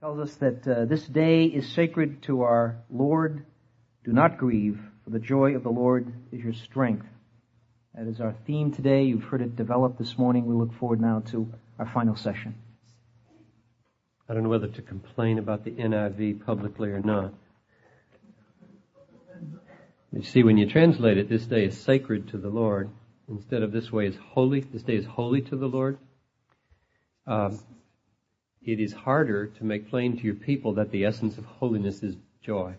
[0.00, 3.44] tells us that uh, this day is sacred to our Lord.
[4.02, 7.04] Do not grieve, for the joy of the Lord is your strength.
[7.94, 9.02] That is our theme today.
[9.02, 10.46] You've heard it developed this morning.
[10.46, 12.54] We look forward now to our final session.
[14.26, 17.34] I don't know whether to complain about the NIV publicly or not.
[20.12, 22.88] You see, when you translate it, this day is sacred to the Lord,
[23.28, 25.98] instead of this way is holy, this day is holy to the Lord.
[27.26, 27.60] Um,
[28.62, 32.16] it is harder to make plain to your people that the essence of holiness is
[32.42, 32.74] joy,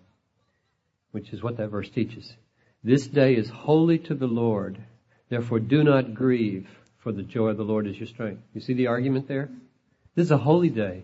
[1.11, 2.35] which is what that verse teaches.
[2.83, 4.77] This day is holy to the Lord,
[5.29, 6.67] therefore do not grieve,
[6.99, 8.41] for the joy of the Lord is your strength.
[8.53, 9.49] You see the argument there?
[10.13, 11.03] This is a holy day.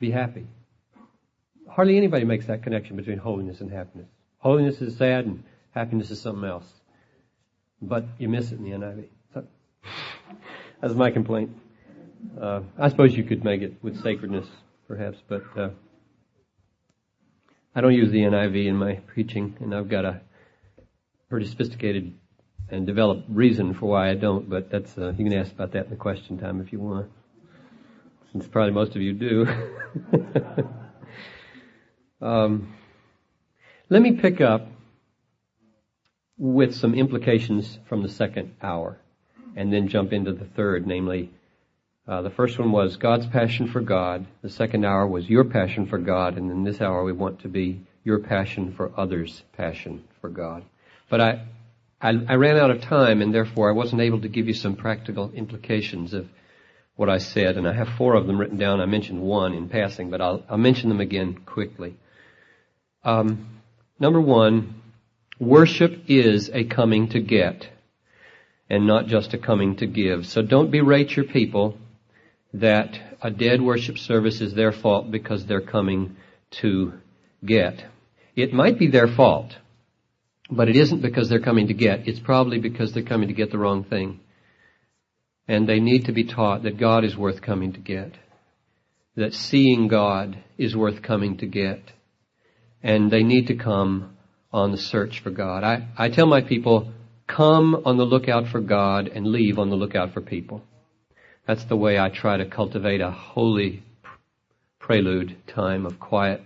[0.00, 0.46] Be happy.
[1.68, 4.08] Hardly anybody makes that connection between holiness and happiness.
[4.38, 6.66] Holiness is sad and happiness is something else.
[7.80, 9.04] But you miss it in the NIV.
[9.34, 9.44] So,
[10.80, 11.50] that's my complaint.
[12.40, 14.46] Uh, I suppose you could make it with sacredness,
[14.86, 15.70] perhaps, but uh,
[17.74, 20.20] I don't use the NIV in my preaching, and I've got a
[21.28, 22.14] pretty sophisticated
[22.70, 24.48] and developed reason for why I don't.
[24.48, 27.10] But that's uh, you can ask about that in the question time if you want,
[28.32, 29.46] since probably most of you do.
[32.20, 32.74] um,
[33.88, 34.66] let me pick up
[36.36, 38.98] with some implications from the second hour,
[39.56, 41.30] and then jump into the third, namely
[42.08, 44.26] uh, the first one was God's passion for God.
[44.40, 46.38] The second hour was your passion for God.
[46.38, 50.64] And in this hour, we want to be your passion for others' passion for God.
[51.10, 51.44] But I,
[52.00, 54.74] I, I ran out of time, and therefore I wasn't able to give you some
[54.74, 56.26] practical implications of
[56.96, 57.58] what I said.
[57.58, 58.80] And I have four of them written down.
[58.80, 61.94] I mentioned one in passing, but I'll, I'll mention them again quickly.
[63.04, 63.60] Um,
[64.00, 64.80] number one,
[65.38, 67.68] worship is a coming to get
[68.70, 70.26] and not just a coming to give.
[70.26, 71.76] So don't berate your people
[72.54, 76.16] that a dead worship service is their fault because they're coming
[76.50, 76.94] to
[77.44, 77.84] get.
[78.34, 79.56] It might be their fault,
[80.50, 82.08] but it isn't because they're coming to get.
[82.08, 84.20] It's probably because they're coming to get the wrong thing.
[85.46, 88.12] And they need to be taught that God is worth coming to get.
[89.16, 91.80] That seeing God is worth coming to get.
[92.82, 94.16] And they need to come
[94.52, 95.64] on the search for God.
[95.64, 96.92] I, I tell my people,
[97.26, 100.62] come on the lookout for God and leave on the lookout for people.
[101.48, 103.82] That's the way I try to cultivate a holy
[104.78, 106.42] prelude time of quiet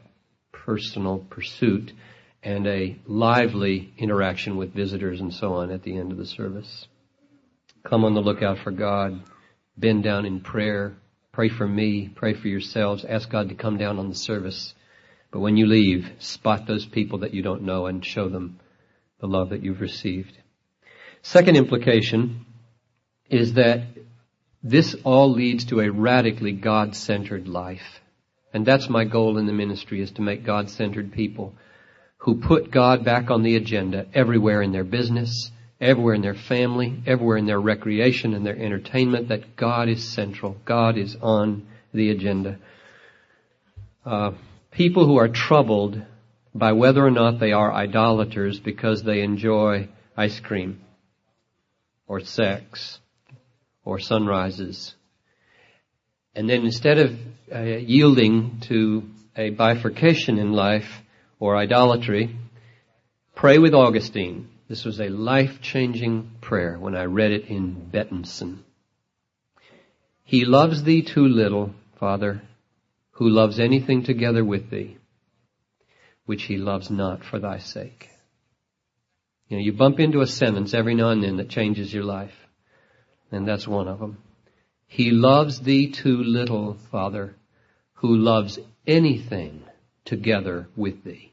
[0.53, 1.93] personal pursuit
[2.41, 6.87] and a lively interaction with visitors and so on at the end of the service.
[7.83, 9.21] Come on the lookout for God.
[9.77, 10.95] Bend down in prayer.
[11.33, 12.09] Pray for me.
[12.15, 13.05] Pray for yourselves.
[13.05, 14.73] Ask God to come down on the service.
[15.33, 18.61] But when you leave, spot those people that you don't know and show them
[19.19, 20.39] the love that you've received.
[21.23, 22.47] Second implication
[23.29, 23.83] is that
[24.63, 28.01] this all leads to a radically God-centered life.
[28.55, 31.55] And that's my goal in the ministry is to make God-centered people
[32.19, 37.03] who put God back on the agenda everywhere in their business, everywhere in their family,
[37.07, 40.57] everywhere in their recreation and their entertainment, that God is central.
[40.65, 42.59] God is on the agenda.
[44.07, 44.33] Uh,
[44.71, 46.01] people who are troubled
[46.55, 50.81] by whether or not they are idolaters because they enjoy ice cream
[52.07, 53.01] or sex
[53.85, 54.95] or sunrises.
[56.35, 57.19] And then instead of
[57.55, 59.03] uh, yielding to
[59.37, 61.03] a bifurcation in life
[61.39, 62.37] or idolatry,
[63.35, 64.49] pray with Augustine.
[64.69, 68.61] This was a life-changing prayer when I read it in Bettenson.
[70.25, 72.43] He loves thee too little, Father,
[73.13, 74.97] who loves anything together with thee,
[76.25, 78.09] which he loves not for thy sake.
[79.49, 82.33] You know, you bump into a sentence every now and then that changes your life.
[83.33, 84.19] And that's one of them.
[84.87, 87.35] He loves thee too little, Father,
[87.95, 89.65] who loves anything
[90.05, 91.33] together with thee,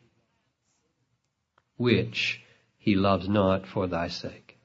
[1.76, 2.42] which
[2.78, 4.58] he loves not for thy sake.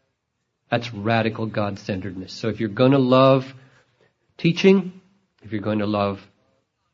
[0.70, 2.32] That's radical God-centeredness.
[2.32, 3.52] So if you're going to love
[4.38, 5.00] teaching,
[5.42, 6.20] if you're going to love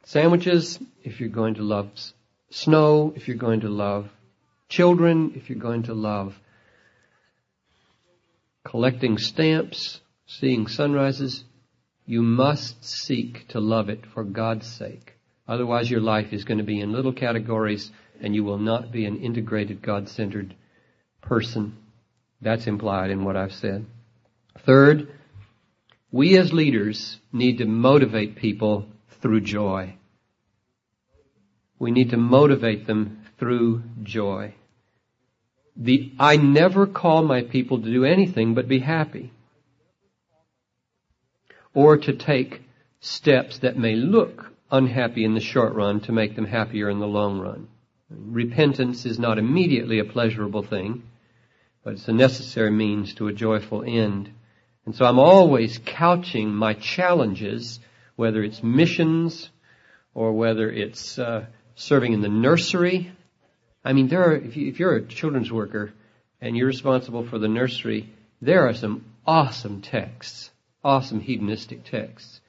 [0.04, 1.90] sandwiches, if you're going to love
[2.50, 4.08] snow, if you're going to love
[4.68, 6.38] children, if you're going to love
[8.64, 10.00] collecting stamps,
[10.38, 11.44] seeing sunrises,
[12.06, 15.14] you must seek to love it for God's sake.
[15.48, 17.90] Otherwise your life is going to be in little categories
[18.22, 20.54] and you will not be an integrated God-centered
[21.20, 21.76] person.
[22.40, 23.86] That's implied in what I've said.
[24.64, 25.08] Third,
[26.12, 28.86] we as leaders need to motivate people
[29.20, 29.96] through joy.
[31.78, 34.54] We need to motivate them through joy.
[35.76, 39.32] The, I never call my people to do anything but be happy
[41.74, 42.62] or to take
[43.00, 47.06] steps that may look unhappy in the short run to make them happier in the
[47.06, 47.68] long run.
[48.10, 51.02] Repentance is not immediately a pleasurable thing,
[51.84, 54.30] but it's a necessary means to a joyful end.
[54.84, 57.80] And so I'm always couching my challenges,
[58.16, 59.50] whether it's missions
[60.14, 63.12] or whether it's uh, serving in the nursery.
[63.84, 65.92] I mean, there are, if, you, if you're a children's worker
[66.40, 68.12] and you're responsible for the nursery,
[68.42, 70.50] there are some awesome texts,
[70.82, 72.40] awesome hedonistic texts.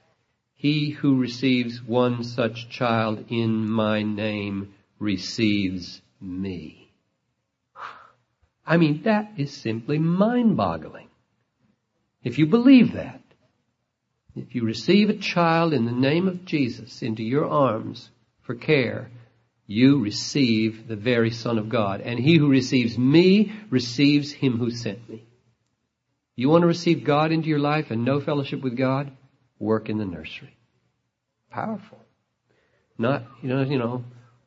[0.53, 6.91] He who receives one such child in my name receives me.
[8.65, 11.09] I mean, that is simply mind boggling.
[12.23, 13.21] If you believe that,
[14.35, 18.11] if you receive a child in the name of Jesus into your arms
[18.41, 19.09] for care,
[19.65, 22.01] you receive the very Son of God.
[22.01, 25.25] And he who receives me receives him who sent me.
[26.41, 29.11] You want to receive God into your life and know fellowship with God?
[29.59, 30.57] Work in the nursery.
[31.51, 31.99] Powerful.
[32.97, 34.03] Not, you know, you know,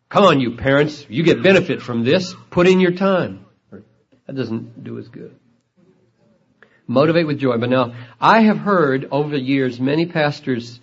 [0.08, 3.46] come on you parents, you get benefit from this, put in your time.
[4.26, 5.37] That doesn't do as good.
[6.88, 7.58] Motivate with joy.
[7.58, 10.81] But now, I have heard over the years many pastors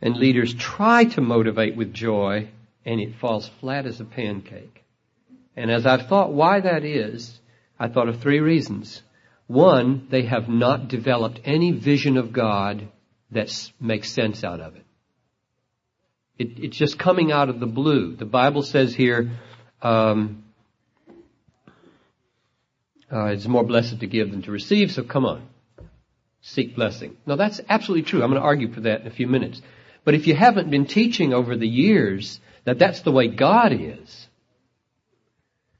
[0.00, 2.48] and leaders try to motivate with joy
[2.86, 4.82] and it falls flat as a pancake.
[5.56, 7.38] And as I've thought why that is,
[7.78, 9.02] I thought of three reasons.
[9.46, 12.88] One, they have not developed any vision of God
[13.30, 13.50] that
[13.80, 14.84] makes sense out of it.
[16.38, 16.64] it.
[16.64, 18.16] It's just coming out of the blue.
[18.16, 19.32] The Bible says here,
[19.82, 20.44] um,
[23.12, 25.46] uh, it's more blessed to give than to receive, so come on.
[26.40, 27.16] Seek blessing.
[27.26, 28.22] Now that's absolutely true.
[28.22, 29.60] I'm going to argue for that in a few minutes.
[30.04, 34.23] But if you haven't been teaching over the years that that's the way God is,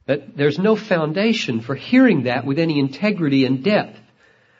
[0.06, 3.99] that there's no foundation for hearing that with any integrity and depth.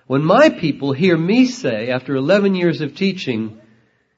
[0.07, 3.61] When my people hear me say, after 11 years of teaching,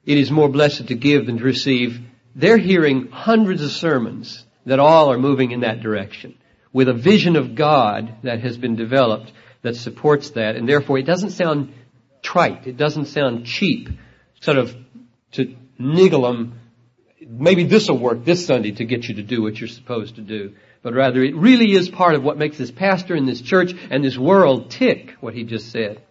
[0.05, 1.99] it is more blessed to give than to receive,
[2.35, 6.37] they're hearing hundreds of sermons that all are moving in that direction
[6.73, 9.31] with a vision of God that has been developed
[9.63, 10.55] that supports that.
[10.55, 11.73] And therefore it doesn't sound
[12.21, 12.67] trite.
[12.67, 13.89] It doesn't sound cheap.
[14.41, 14.75] Sort of
[15.31, 16.59] to niggle them.
[17.27, 20.21] Maybe this will work this Sunday to get you to do what you're supposed to
[20.21, 20.53] do.
[20.87, 24.01] But rather it really is part of what makes this pastor and this church and
[24.01, 26.01] this world tick, what he just said.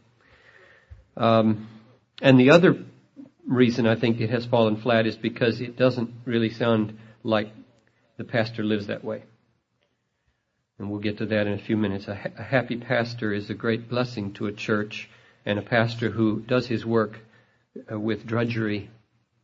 [1.17, 1.67] Um,
[2.21, 2.85] and the other
[3.49, 7.55] reason I think it has fallen flat is because it doesn't really sound like
[8.19, 9.25] the pastor lives that way.
[10.79, 12.07] And we'll get to that in a few minutes.
[12.07, 15.09] A, ha- a happy pastor is a great blessing to a church,
[15.47, 17.19] and a pastor who does his work
[17.91, 18.91] uh, with drudgery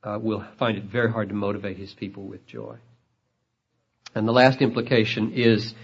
[0.04, 2.76] uh, will find it very hard to motivate his people with joy.
[4.14, 5.74] And the last implication is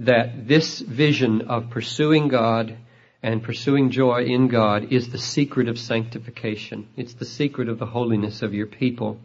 [0.00, 2.76] that this vision of pursuing God
[3.22, 6.88] and pursuing joy in God is the secret of sanctification.
[6.96, 9.18] It's the secret of the holiness of your people.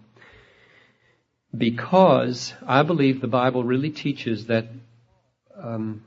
[1.58, 4.68] Because I believe the Bible really teaches that
[5.58, 6.04] um,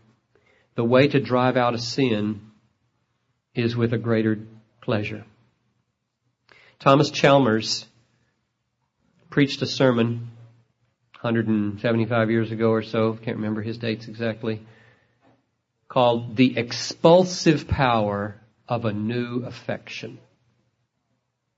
[0.74, 2.42] the way to drive out a sin
[3.54, 4.38] is with a greater
[4.82, 5.24] pleasure.
[6.78, 7.86] Thomas Chalmers
[9.30, 10.30] preached a sermon
[11.20, 14.62] 175 years ago or so, can't remember his dates exactly,
[15.88, 20.18] called The Expulsive Power of a New Affection.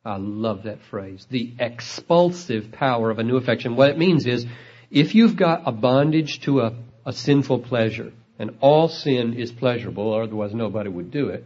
[0.04, 1.26] I love that phrase.
[1.28, 3.76] The expulsive power of a new affection.
[3.76, 4.46] What it means is,
[4.90, 6.74] if you've got a bondage to a
[7.04, 8.12] a sinful pleasure.
[8.38, 11.44] And all sin is pleasurable, or otherwise nobody would do it.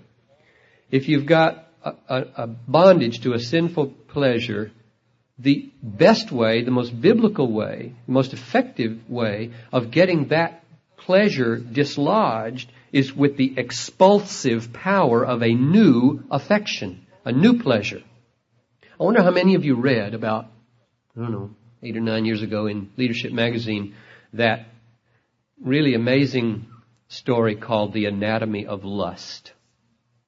[0.90, 4.71] If you've got a, a, a bondage to a sinful pleasure,
[5.38, 10.64] the best way, the most biblical way, the most effective way of getting that
[10.97, 18.03] pleasure dislodged is with the expulsive power of a new affection, a new pleasure.
[18.99, 20.47] I wonder how many of you read about,
[21.17, 21.50] I don't know,
[21.83, 23.95] eight or nine years ago in Leadership Magazine
[24.35, 24.67] that
[25.61, 26.67] really amazing
[27.09, 29.53] story called The Anatomy of Lust.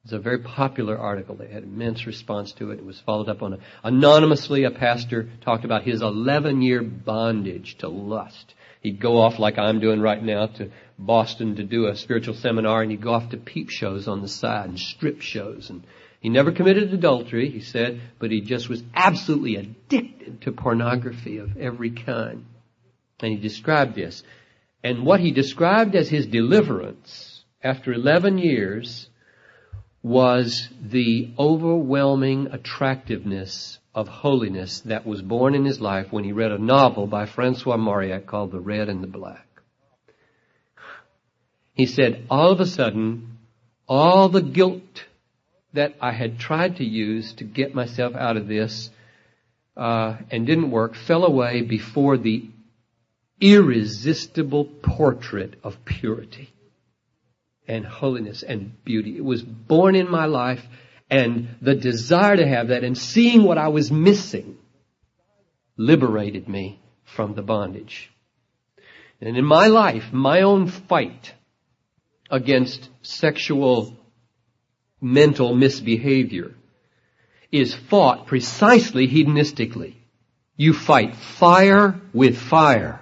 [0.07, 1.35] It's a very popular article.
[1.35, 2.79] They had immense response to it.
[2.79, 4.63] It was followed up on a, anonymously.
[4.63, 8.55] A pastor talked about his 11 year bondage to lust.
[8.83, 12.83] He'd go off like I'm doing right now to Boston to do a spiritual seminar
[12.83, 15.83] and he'd go off to peep shows on the side and strip shows and
[16.21, 21.57] he never committed adultery, he said, but he just was absolutely addicted to pornography of
[21.57, 22.45] every kind.
[23.19, 24.23] And he described this.
[24.85, 29.09] And what he described as his deliverance after 11 years
[30.07, 36.53] was the overwhelming attractiveness of holiness that was born in his life when he read
[36.53, 39.49] a novel by Francois Mauriac called The Red and the Black.
[41.73, 43.39] He said, all of a sudden,
[43.89, 45.07] all the guilt
[45.73, 48.91] that I had tried to use to get myself out of this
[49.77, 52.49] uh, and didn't work fell away before the
[53.41, 56.53] irresistible portrait of purity
[57.69, 59.17] and holiness and beauty.
[59.17, 60.65] It was born in my life
[61.11, 64.59] and the desire to have that and seeing what I was missing
[65.77, 68.11] liberated me from the bondage.
[69.21, 71.33] And in my life, my own fight
[72.31, 73.97] against sexual
[75.01, 76.55] mental misbehavior
[77.53, 79.95] is fought precisely hedonistically.
[80.57, 83.01] You fight fire with fire.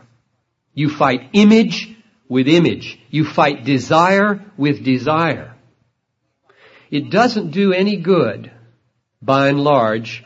[0.75, 1.94] You fight image
[2.35, 2.99] with image.
[3.11, 5.55] You fight desire with desire.
[6.91, 8.51] It doesn't do any good,
[9.23, 10.25] by and large,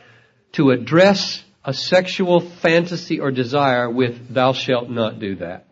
[0.53, 5.67] to address a sexual fantasy or desire with thou shalt not do that.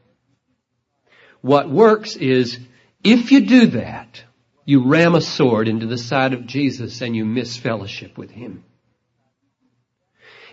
[1.41, 2.59] What works is,
[3.03, 4.23] if you do that,
[4.63, 8.63] you ram a sword into the side of Jesus and you miss fellowship with Him.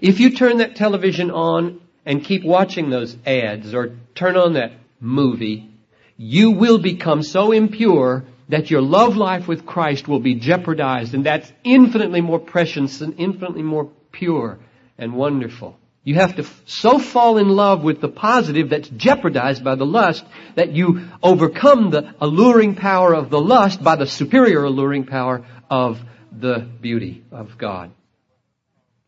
[0.00, 4.72] If you turn that television on and keep watching those ads or turn on that
[4.98, 5.73] movie,
[6.16, 11.24] you will become so impure that your love life with Christ will be jeopardized and
[11.24, 14.58] that's infinitely more precious and infinitely more pure
[14.98, 15.78] and wonderful.
[16.04, 20.22] You have to so fall in love with the positive that's jeopardized by the lust
[20.54, 25.98] that you overcome the alluring power of the lust by the superior alluring power of
[26.30, 27.90] the beauty of God.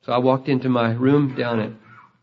[0.07, 1.73] So I walked into my room down at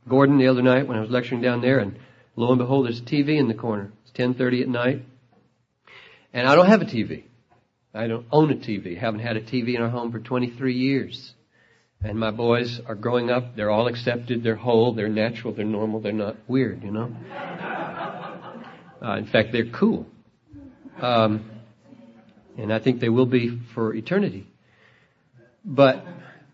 [0.10, 2.00] Gordon the other night when I was lecturing down there and
[2.36, 3.92] lo and behold there's a TV in the corner.
[4.15, 5.01] 10:30 at night.
[6.34, 7.24] And I don't have a TV.
[7.93, 8.98] I don't own a TV.
[8.98, 11.34] Haven't had a TV in our home for 23 years.
[12.01, 13.55] And my boys are growing up.
[13.55, 14.43] They're all accepted.
[14.43, 14.93] They're whole.
[14.93, 15.53] They're natural.
[15.53, 16.01] They're normal.
[16.01, 17.15] They're not weird, you know.
[19.03, 20.05] Uh, in fact, they're cool.
[21.01, 21.51] Um,
[22.58, 24.48] and I think they will be for eternity.
[25.65, 26.05] But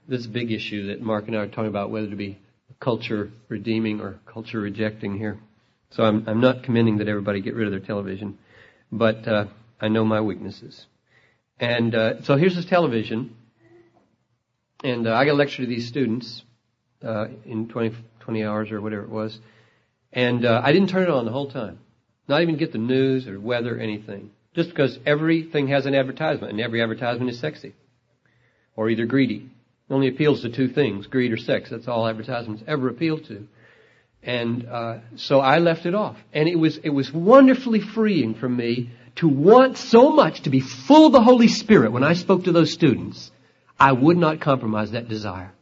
[0.08, 2.40] this big issue that Mark and I are talking about whether to be
[2.80, 5.40] culture redeeming or culture rejecting here.
[5.92, 8.38] So I'm, I'm not commending that everybody get rid of their television,
[8.92, 9.46] but uh,
[9.82, 10.86] I know my weaknesses.
[11.60, 13.36] And uh, so here's this television,
[14.84, 16.44] and uh, I got a lecture to these students
[17.04, 19.38] uh, in 20, 20 hours or whatever it was,
[20.14, 21.80] and uh, I didn't turn it on the whole time.
[22.28, 24.32] Not even get the news or weather, or anything.
[24.56, 27.74] Just because everything has an advertisement, and every advertisement is sexy.
[28.76, 29.50] Or either greedy.
[29.90, 31.70] It only appeals to two things, greed or sex.
[31.72, 33.48] That's all advertisements ever appeal to.
[34.22, 36.18] And uh, so I left it off.
[36.34, 40.60] And it was it was wonderfully freeing for me to want so much to be
[40.60, 43.32] full of the Holy Spirit when I spoke to those students.
[43.80, 45.54] I would not compromise that desire.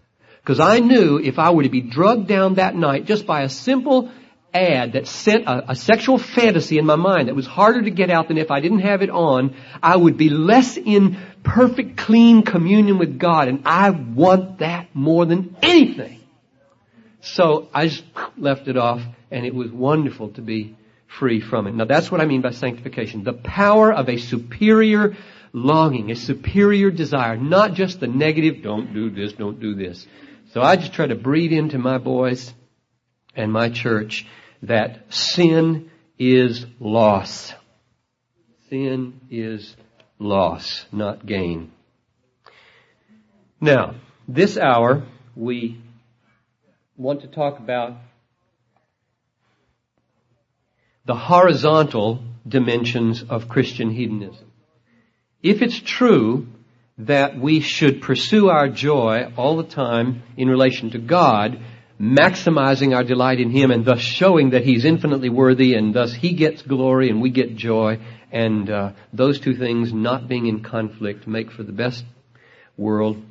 [0.42, 3.50] Because I knew if I were to be drugged down that night just by a
[3.50, 4.10] simple
[4.54, 8.10] ad that sent a, a, sexual fantasy in my mind that was harder to get
[8.10, 12.44] out than if I didn't have it on, I would be less in perfect, clean
[12.44, 13.50] communion with God.
[13.50, 16.17] And I want that more than anything.
[17.34, 18.04] So I just
[18.38, 20.76] left it off and it was wonderful to be
[21.08, 21.76] free from it.
[21.76, 23.24] Now that's what I mean by sanctification.
[23.24, 25.16] The power of a superior
[25.54, 30.06] longing, a superior desire, not just the negative, don't do this, don't do this.
[30.52, 32.54] So I just try to breathe into my boys
[33.36, 34.26] and my church
[34.64, 37.54] that sin is loss.
[38.70, 39.76] Sin is
[40.20, 41.72] loss, not gain.
[43.60, 43.96] Now,
[44.28, 45.04] this hour
[45.36, 45.82] we
[46.98, 47.94] want to talk about
[51.06, 54.52] the horizontal dimensions of Christian hedonism.
[55.44, 56.48] If it's true
[56.98, 61.60] that we should pursue our joy all the time in relation to God,
[62.02, 66.34] maximizing our delight in Him and thus showing that He's infinitely worthy and thus He
[66.34, 68.00] gets glory and we get joy
[68.32, 72.04] and uh, those two things not being in conflict make for the best
[72.76, 73.24] world.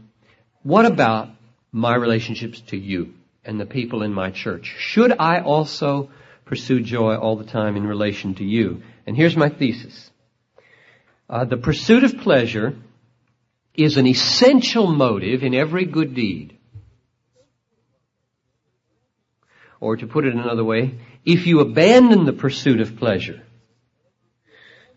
[0.63, 1.31] What about
[1.73, 3.16] my relationships to you?
[3.47, 4.75] And the people in my church?
[4.79, 6.11] Should I also
[6.45, 8.83] pursue joy all the time in relation to you?
[9.07, 10.11] And here's my thesis.
[11.31, 12.77] Uh, the pursuit of pleasure
[13.75, 16.57] is an essential motive in every good deed.
[19.81, 23.43] Or to put it another way, if you abandon the pursuit of pleasure,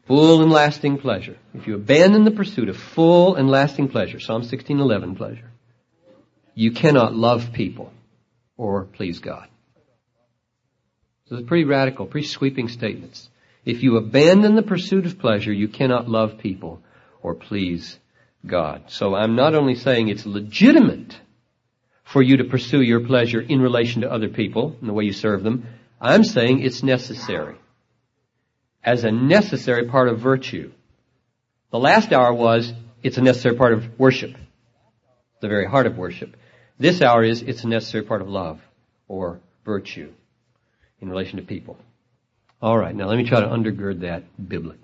[0.07, 4.43] full and lasting pleasure, if you abandon the pursuit of full and lasting pleasure, Psalm
[4.43, 5.51] 16:11 pleasure,
[6.55, 7.91] you cannot love people
[8.59, 9.47] or please God.
[11.27, 13.29] So it's pretty radical, pretty sweeping statements.
[13.63, 16.81] If you abandon the pursuit of pleasure, you cannot love people
[17.21, 17.97] or please
[18.45, 18.83] God.
[18.87, 21.17] So I'm not only saying it's legitimate
[22.03, 25.13] for you to pursue your pleasure in relation to other people and the way you
[25.13, 25.65] serve them,
[26.01, 27.55] I'm saying it's necessary.
[28.83, 30.71] As a necessary part of virtue.
[31.71, 32.73] The last hour was,
[33.03, 34.35] it's a necessary part of worship.
[35.39, 36.35] The very heart of worship.
[36.79, 38.61] This hour is, it's a necessary part of love
[39.09, 40.13] or virtue
[41.01, 41.77] in relation to people.
[42.63, 44.79] Alright, now let me try to undergird that biblically.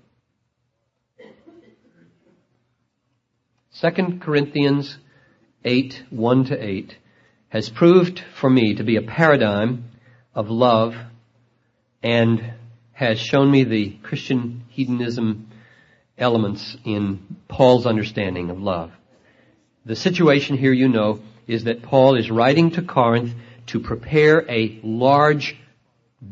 [3.82, 4.98] 2 Corinthians
[5.64, 6.98] 8, 1 to 8
[7.50, 9.86] has proved for me to be a paradigm
[10.34, 10.96] of love
[12.04, 12.54] and
[12.92, 15.50] has shown me the Christian hedonism
[16.18, 18.92] elements in Paul's understanding of love.
[19.86, 23.34] The situation here, you know, is that Paul is writing to Corinth
[23.68, 25.58] to prepare a large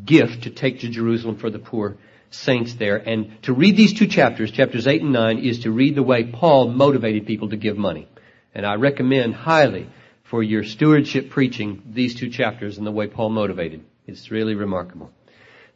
[0.06, 1.98] gift to take to Jerusalem for the poor
[2.30, 2.98] saints there.
[2.98, 6.24] And to read these two chapters, chapters 8 and 9, is to read the way
[6.24, 8.08] Paul motivated people to give money.
[8.56, 9.88] And I recommend highly
[10.24, 13.84] for your stewardship preaching these two chapters and the way Paul motivated.
[14.08, 15.12] It's really remarkable.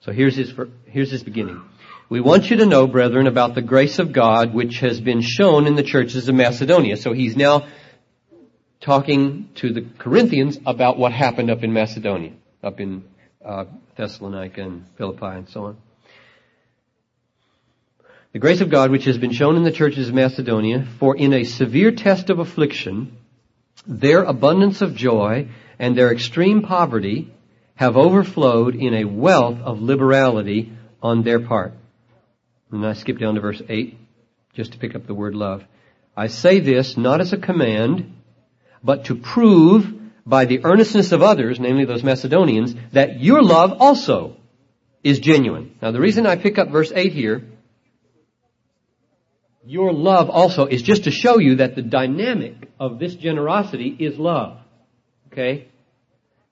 [0.02, 0.54] So here's his,
[0.86, 1.62] here's his beginning.
[2.10, 5.68] We want you to know, brethren, about the grace of God which has been shown
[5.68, 6.98] in the churches of Macedonia.
[6.98, 7.68] So he's now
[8.88, 12.32] talking to the Corinthians about what happened up in Macedonia,
[12.64, 13.04] up in
[13.44, 13.66] uh,
[13.98, 15.78] Thessalonica and Philippi and so on.
[18.32, 21.34] The grace of God which has been shown in the churches of Macedonia, for in
[21.34, 23.18] a severe test of affliction,
[23.86, 27.30] their abundance of joy and their extreme poverty
[27.76, 30.72] have overflowed in a wealth of liberality
[31.04, 31.74] on their part.
[32.72, 33.98] And I skip down to verse 8,
[34.54, 35.66] just to pick up the word love.
[36.16, 38.14] I say this not as a command,
[38.84, 39.94] but to prove
[40.26, 44.38] by the earnestness of others, namely those Macedonians, that your love also
[45.04, 45.76] is genuine.
[45.82, 47.44] Now the reason I pick up verse 8 here,
[49.66, 54.18] your love also is just to show you that the dynamic of this generosity is
[54.18, 54.60] love.
[55.32, 55.68] Okay?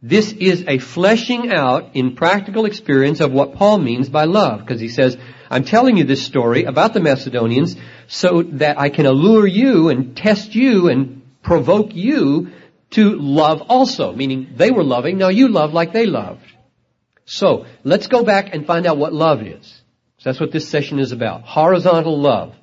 [0.01, 4.79] This is a fleshing out in practical experience of what Paul means by love, because
[4.79, 5.17] he says,
[5.49, 7.75] I'm telling you this story about the Macedonians
[8.07, 12.51] so that I can allure you and test you and provoke you
[12.91, 16.51] to love also, meaning they were loving, now you love like they loved.
[17.25, 19.81] So, let's go back and find out what love is.
[20.23, 21.43] That's what this session is about.
[21.43, 22.55] Horizontal love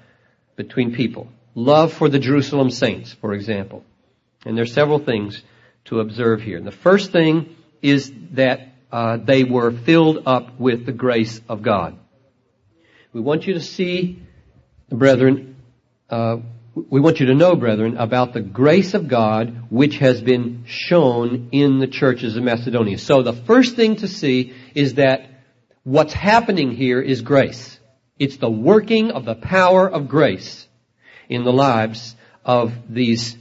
[0.56, 1.28] between people.
[1.54, 3.84] Love for the Jerusalem saints, for example.
[4.44, 5.40] And there are several things
[5.84, 6.60] to observe here.
[6.60, 11.96] The first thing is that uh, they were filled up with the grace of God.
[13.12, 14.22] We want you to see,
[14.88, 15.56] brethren,
[16.10, 16.38] uh,
[16.74, 21.48] we want you to know, brethren, about the grace of God which has been shown
[21.52, 22.98] in the churches of Macedonia.
[22.98, 25.28] So the first thing to see is that
[25.84, 27.78] what's happening here is grace.
[28.18, 30.66] It's the working of the power of grace
[31.28, 33.36] in the lives of these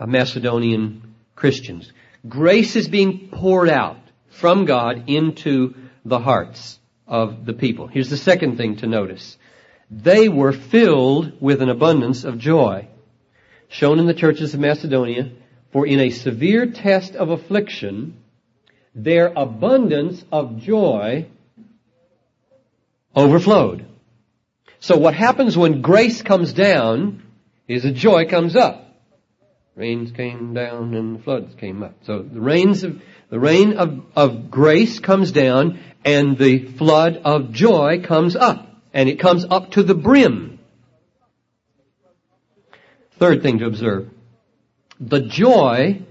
[0.00, 1.92] Macedonian Christians.
[2.28, 7.86] Grace is being poured out from God into the hearts of the people.
[7.86, 9.36] Here's the second thing to notice
[9.90, 12.88] they were filled with an abundance of joy,
[13.68, 15.30] shown in the churches of Macedonia,
[15.72, 18.16] for in a severe test of affliction,
[18.94, 21.26] their abundance of joy
[23.14, 23.86] overflowed.
[24.80, 27.22] So what happens when grace comes down
[27.66, 28.84] is a joy comes up.
[29.74, 31.94] Rains came down and floods came up.
[32.02, 37.52] So the rains of, the rain of, of grace comes down and the flood of
[37.52, 38.67] joy comes up
[38.98, 40.58] and it comes up to the brim.
[43.20, 44.10] Third thing to observe.
[44.98, 46.02] The joy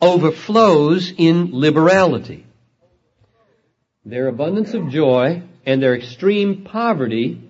[0.00, 2.44] overflows in liberality.
[4.04, 7.48] Their abundance of joy and their extreme poverty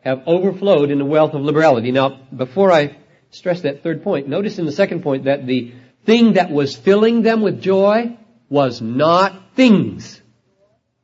[0.00, 1.90] have overflowed in the wealth of liberality.
[1.90, 2.98] Now, before I
[3.30, 5.72] stress that third point, notice in the second point that the
[6.04, 8.18] thing that was filling them with joy
[8.50, 10.20] was not things.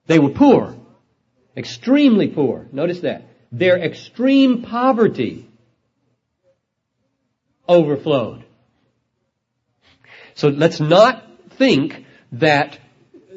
[0.08, 0.76] They were poor.
[1.56, 2.68] Extremely poor.
[2.70, 3.84] Notice that their mm-hmm.
[3.84, 5.46] extreme poverty
[7.68, 8.44] overflowed.
[10.34, 12.78] So let's not think that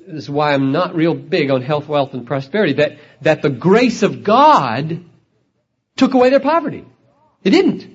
[0.07, 3.49] this is why I'm not real big on health, wealth, and prosperity, that, that the
[3.49, 5.03] grace of God
[5.95, 6.85] took away their poverty.
[7.43, 7.89] It didn't.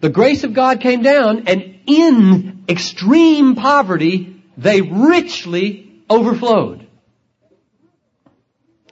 [0.00, 6.86] The grace of God came down and in extreme poverty, they richly overflowed.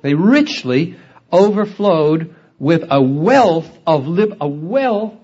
[0.03, 0.97] They richly
[1.33, 5.14] overflowed with a wealth of lib- a wealth.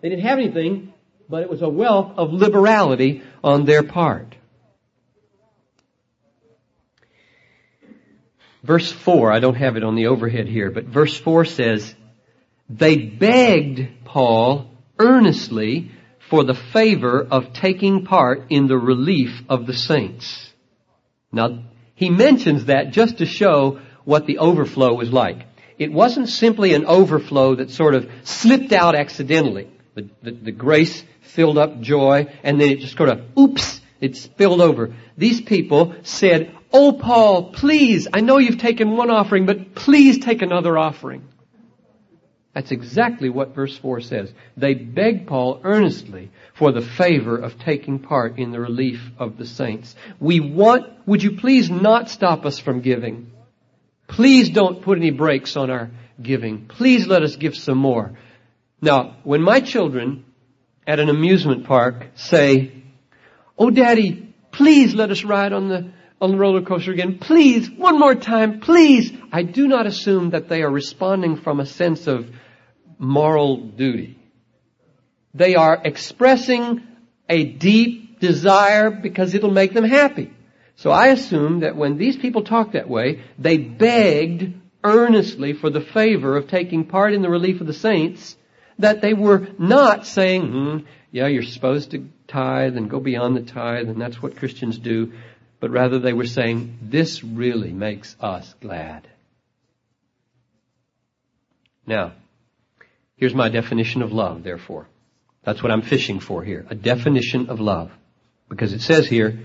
[0.00, 0.92] They didn't have anything,
[1.28, 4.34] but it was a wealth of liberality on their part.
[8.62, 11.94] Verse 4, I don't have it on the overhead here, but verse 4 says,
[12.70, 15.90] They begged Paul earnestly
[16.30, 20.50] for the favor of taking part in the relief of the saints.
[21.30, 25.44] Now, he mentions that just to show what the overflow was like
[25.78, 29.68] it wasn't simply an overflow that sort of slipped out accidentally.
[29.94, 34.16] The, the, the grace filled up joy and then it just sort of, oops, It
[34.16, 34.94] spilled over.
[35.16, 40.42] These people said, Oh Paul, please, I know you've taken one offering, but please take
[40.42, 41.26] another offering.
[42.52, 44.32] That's exactly what verse 4 says.
[44.58, 49.46] They begged Paul earnestly for the favor of taking part in the relief of the
[49.46, 49.96] saints.
[50.20, 53.32] We want, would you please not stop us from giving?
[54.06, 55.90] Please don't put any brakes on our
[56.20, 56.66] giving.
[56.66, 58.16] Please let us give some more.
[58.80, 60.24] Now, when my children
[60.86, 62.82] at an amusement park say,
[63.56, 65.90] Oh daddy, please let us ride on the,
[66.20, 67.18] on the roller coaster again.
[67.18, 69.12] Please, one more time, please.
[69.32, 72.30] I do not assume that they are responding from a sense of
[72.98, 74.18] moral duty.
[75.32, 76.82] They are expressing
[77.28, 80.32] a deep desire because it'll make them happy.
[80.76, 85.80] So I assume that when these people talk that way, they begged earnestly for the
[85.80, 88.36] favor of taking part in the relief of the saints,
[88.78, 90.78] that they were not saying, hmm,
[91.10, 95.12] yeah, you're supposed to tithe and go beyond the tithe, and that's what Christians do,
[95.60, 99.08] but rather they were saying, this really makes us glad.
[101.86, 102.12] Now,
[103.16, 104.88] here's my definition of love, therefore.
[105.44, 106.66] That's what I'm fishing for here.
[106.68, 107.92] A definition of love.
[108.48, 109.38] Because it says here,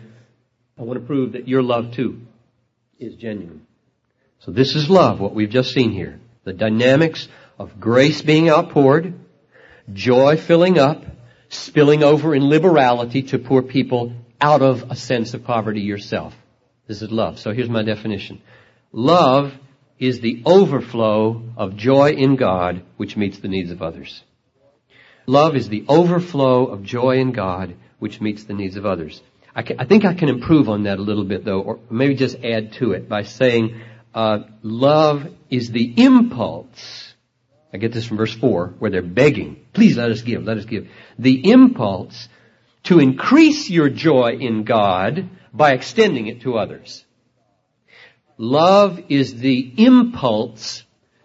[0.79, 2.21] I want to prove that your love too
[2.99, 3.67] is genuine.
[4.39, 6.19] So this is love, what we've just seen here.
[6.45, 9.13] The dynamics of grace being outpoured,
[9.91, 11.03] joy filling up,
[11.49, 16.33] spilling over in liberality to poor people out of a sense of poverty yourself.
[16.87, 17.39] This is love.
[17.39, 18.41] So here's my definition.
[18.93, 19.53] Love
[19.99, 24.23] is the overflow of joy in God which meets the needs of others.
[25.25, 29.21] Love is the overflow of joy in God which meets the needs of others.
[29.59, 32.15] I, can, I think I can improve on that a little bit though, or maybe
[32.15, 33.81] just add to it by saying
[34.13, 37.09] uh, love is the impulse
[37.73, 40.65] I get this from verse 4, where they're begging, please let us give, let us
[40.65, 40.89] give.
[41.19, 42.27] The impulse
[42.83, 47.05] to increase your joy in God by extending it to others.
[48.37, 50.83] Love is the impulse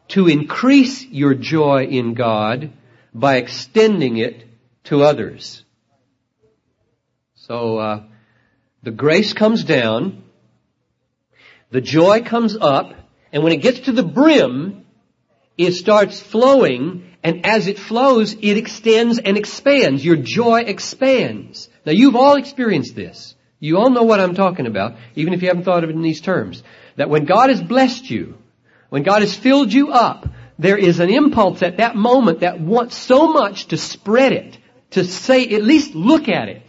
[0.09, 2.73] to increase your joy in God
[3.15, 4.45] by extending it
[4.85, 5.65] to others.
[7.37, 8.03] So, uh,
[8.85, 10.23] the grace comes down,
[11.71, 12.95] the joy comes up,
[13.33, 14.85] and when it gets to the brim,
[15.57, 20.05] it starts flowing, and as it flows, it extends and expands.
[20.05, 21.69] Your joy expands.
[21.87, 23.35] Now you've all experienced this.
[23.59, 26.03] You all know what I'm talking about, even if you haven't thought of it in
[26.03, 26.63] these terms.
[26.97, 28.37] That when God has blessed you,
[28.91, 32.97] when God has filled you up, there is an impulse at that moment that wants
[32.97, 34.59] so much to spread it,
[34.91, 36.64] to say, at least look at it.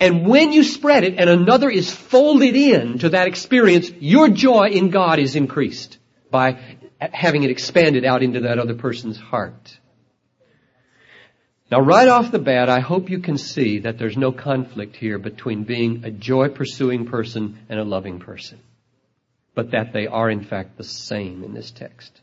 [0.00, 4.68] And when you spread it and another is folded in to that experience, your joy
[4.68, 5.98] in God is increased
[6.30, 6.58] by
[6.98, 9.78] having it expanded out into that other person's heart.
[11.70, 15.18] Now right off the bat, I hope you can see that there's no conflict here
[15.18, 18.58] between being a joy pursuing person and a loving person.
[19.54, 22.22] But that they are in fact the same in this text.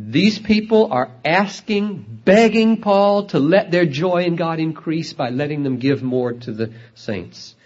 [0.00, 5.64] These people are asking, begging Paul to let their joy in God increase by letting
[5.64, 7.56] them give more to the saints.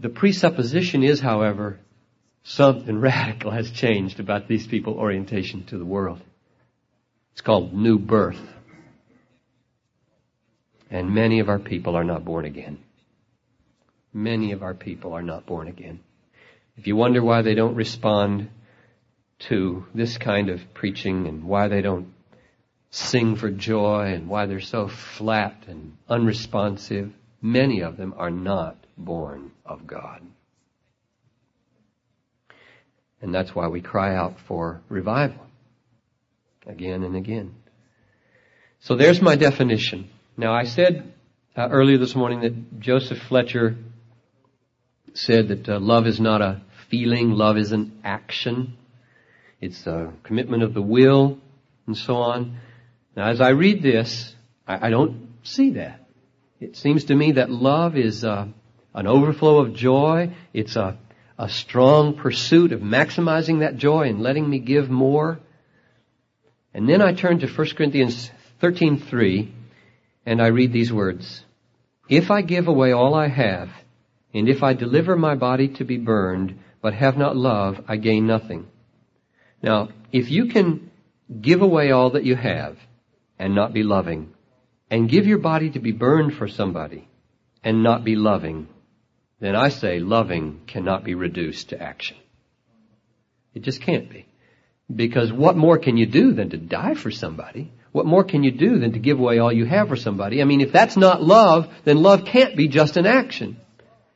[0.00, 1.78] The presupposition is, however,
[2.42, 6.22] something radical has changed about these people's orientation to the world.
[7.32, 8.40] It's called new birth.
[10.90, 12.78] And many of our people are not born again.
[14.14, 16.00] Many of our people are not born again.
[16.78, 18.48] If you wonder why they don't respond
[19.38, 22.12] to this kind of preaching and why they don't
[22.90, 28.76] sing for joy and why they're so flat and unresponsive, many of them are not
[28.96, 30.22] born of God.
[33.20, 35.44] And that's why we cry out for revival
[36.66, 37.54] again and again.
[38.80, 40.08] So there's my definition.
[40.36, 41.12] Now I said
[41.56, 43.76] uh, earlier this morning that Joseph Fletcher
[45.14, 48.76] said that uh, love is not a feeling, love is an action.
[49.60, 51.38] It's a commitment of the will
[51.86, 52.58] and so on.
[53.16, 54.34] Now as I read this,
[54.66, 56.06] I, I don't see that.
[56.60, 58.48] It seems to me that love is uh,
[58.94, 60.34] an overflow of joy.
[60.52, 60.98] It's a
[61.38, 65.38] a strong pursuit of maximizing that joy and letting me give more.
[66.74, 69.52] And then I turn to 1 Corinthians 13:3
[70.26, 71.44] and I read these words.
[72.08, 73.70] If I give away all I have,
[74.34, 78.26] and if I deliver my body to be burned, but have not love, I gain
[78.26, 78.66] nothing.
[79.62, 80.90] Now, if you can
[81.40, 82.78] give away all that you have
[83.38, 84.32] and not be loving,
[84.90, 87.06] and give your body to be burned for somebody
[87.62, 88.68] and not be loving,
[89.38, 92.16] then I say loving cannot be reduced to action.
[93.54, 94.26] It just can't be.
[94.92, 97.70] Because what more can you do than to die for somebody?
[97.92, 100.40] what more can you do than to give away all you have for somebody?
[100.40, 103.56] I mean, if that's not love, then love can't be just an action.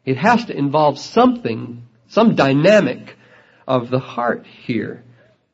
[0.05, 3.17] It has to involve something, some dynamic
[3.67, 5.05] of the heart here.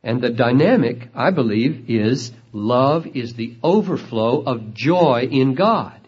[0.03, 6.01] And the dynamic, I believe, is love is the overflow of joy in God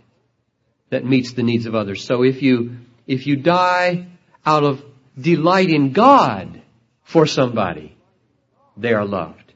[0.90, 2.04] that meets the needs of others.
[2.04, 2.76] So if you,
[3.06, 4.06] if you die
[4.46, 4.82] out of
[5.20, 6.62] delight in God
[7.02, 7.96] for somebody,
[8.76, 9.52] they are loved.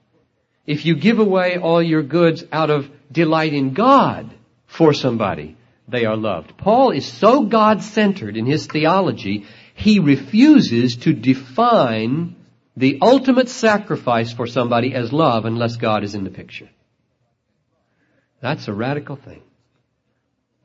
[0.66, 4.35] If you give away all your goods out of delight in God
[4.66, 6.57] for somebody, they are loved.
[6.57, 12.37] Paul is so God-centered in his theology, he refuses to define
[12.76, 16.68] the ultimate sacrifice for somebody as love unless God is in the picture.
[18.40, 19.42] That's a radical thing.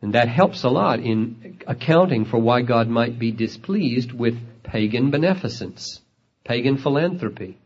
[0.01, 5.11] And that helps a lot in accounting for why God might be displeased with pagan
[5.11, 5.99] beneficence,
[6.43, 7.57] pagan philanthropy.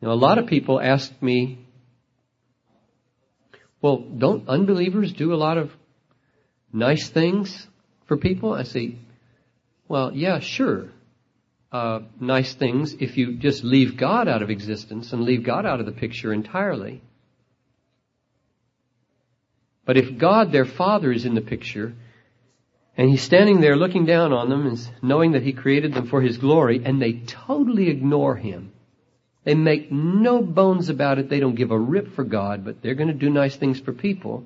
[0.00, 1.58] Now, a lot of people ask me,
[3.80, 5.70] well, don't unbelievers do a lot of
[6.72, 7.66] nice things
[8.06, 8.52] for people?
[8.52, 8.96] I say,
[9.88, 10.90] well, yeah, sure.
[11.72, 15.80] Uh, nice things if you just leave God out of existence and leave God out
[15.80, 17.02] of the picture entirely.
[19.84, 21.94] But if God, their Father, is in the picture,
[22.96, 26.22] and He's standing there looking down on them and knowing that He created them for
[26.22, 28.72] His glory, and they totally ignore Him,
[29.44, 31.28] they make no bones about it.
[31.28, 33.92] They don't give a rip for God, but they're going to do nice things for
[33.92, 34.44] people.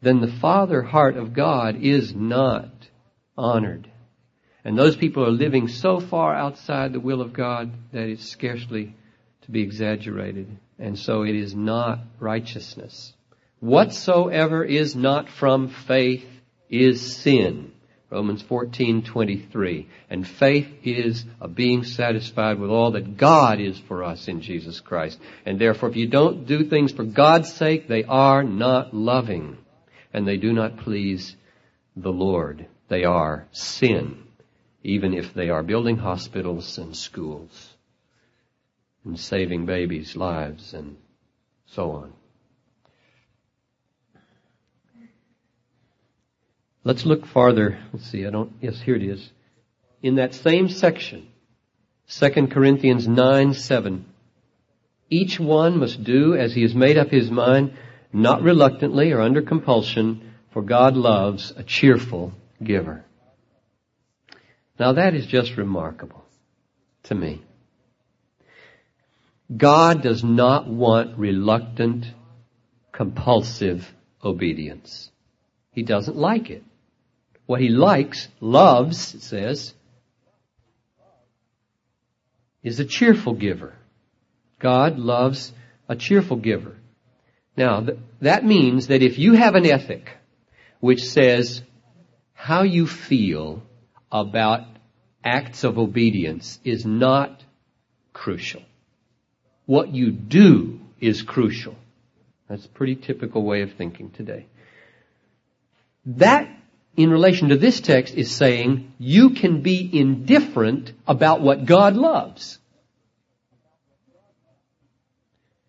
[0.00, 2.70] Then the Father heart of God is not
[3.36, 3.90] honored.
[4.66, 8.96] And those people are living so far outside the will of God that it's scarcely
[9.42, 10.58] to be exaggerated.
[10.80, 13.12] And so it is not righteousness.
[13.60, 16.26] Whatsoever is not from faith
[16.68, 17.70] is sin.
[18.10, 19.86] Romans 14:23.
[20.10, 24.80] And faith is a being satisfied with all that God is for us in Jesus
[24.80, 25.20] Christ.
[25.44, 29.58] And therefore if you don't do things for God's sake, they are not loving
[30.12, 31.36] and they do not please
[31.94, 32.66] the Lord.
[32.88, 34.25] They are sin,
[34.86, 37.74] even if they are building hospitals and schools
[39.04, 40.96] and saving babies' lives and
[41.66, 42.12] so on.
[46.84, 47.80] Let's look farther.
[47.92, 49.28] Let's see, I don't, yes, here it is.
[50.02, 51.26] In that same section,
[52.08, 54.04] 2 Corinthians 9, 7.
[55.10, 57.76] Each one must do as he has made up his mind,
[58.12, 63.05] not reluctantly or under compulsion, for God loves a cheerful giver.
[64.78, 66.24] Now that is just remarkable
[67.04, 67.42] to me.
[69.54, 72.06] God does not want reluctant,
[72.92, 73.92] compulsive
[74.24, 75.10] obedience.
[75.72, 76.64] He doesn't like it.
[77.46, 79.72] What he likes, loves, it says,
[82.62, 83.74] is a cheerful giver.
[84.58, 85.52] God loves
[85.88, 86.76] a cheerful giver.
[87.56, 90.10] Now, th- that means that if you have an ethic
[90.80, 91.62] which says
[92.34, 93.62] how you feel
[94.10, 94.66] about
[95.24, 97.42] acts of obedience is not
[98.12, 98.62] crucial.
[99.66, 101.74] What you do is crucial.
[102.48, 104.46] That's a pretty typical way of thinking today.
[106.06, 106.48] That
[106.96, 112.58] in relation to this text is saying you can be indifferent about what God loves.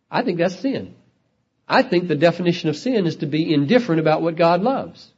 [0.10, 0.96] I think that's sin.
[1.68, 5.12] I think the definition of sin is to be indifferent about what God loves.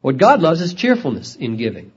[0.00, 1.92] What God loves is cheerfulness in giving.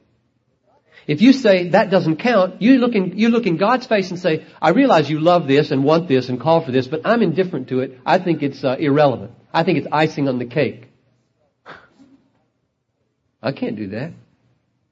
[1.08, 4.20] If you say that doesn't count, you look in, you look in God's face and
[4.20, 7.22] say, I realize you love this and want this and call for this, but I'm
[7.22, 8.00] indifferent to it.
[8.06, 9.32] I think it's uh, irrelevant.
[9.54, 10.88] I think it's icing on the cake.
[13.42, 14.14] I can't do that.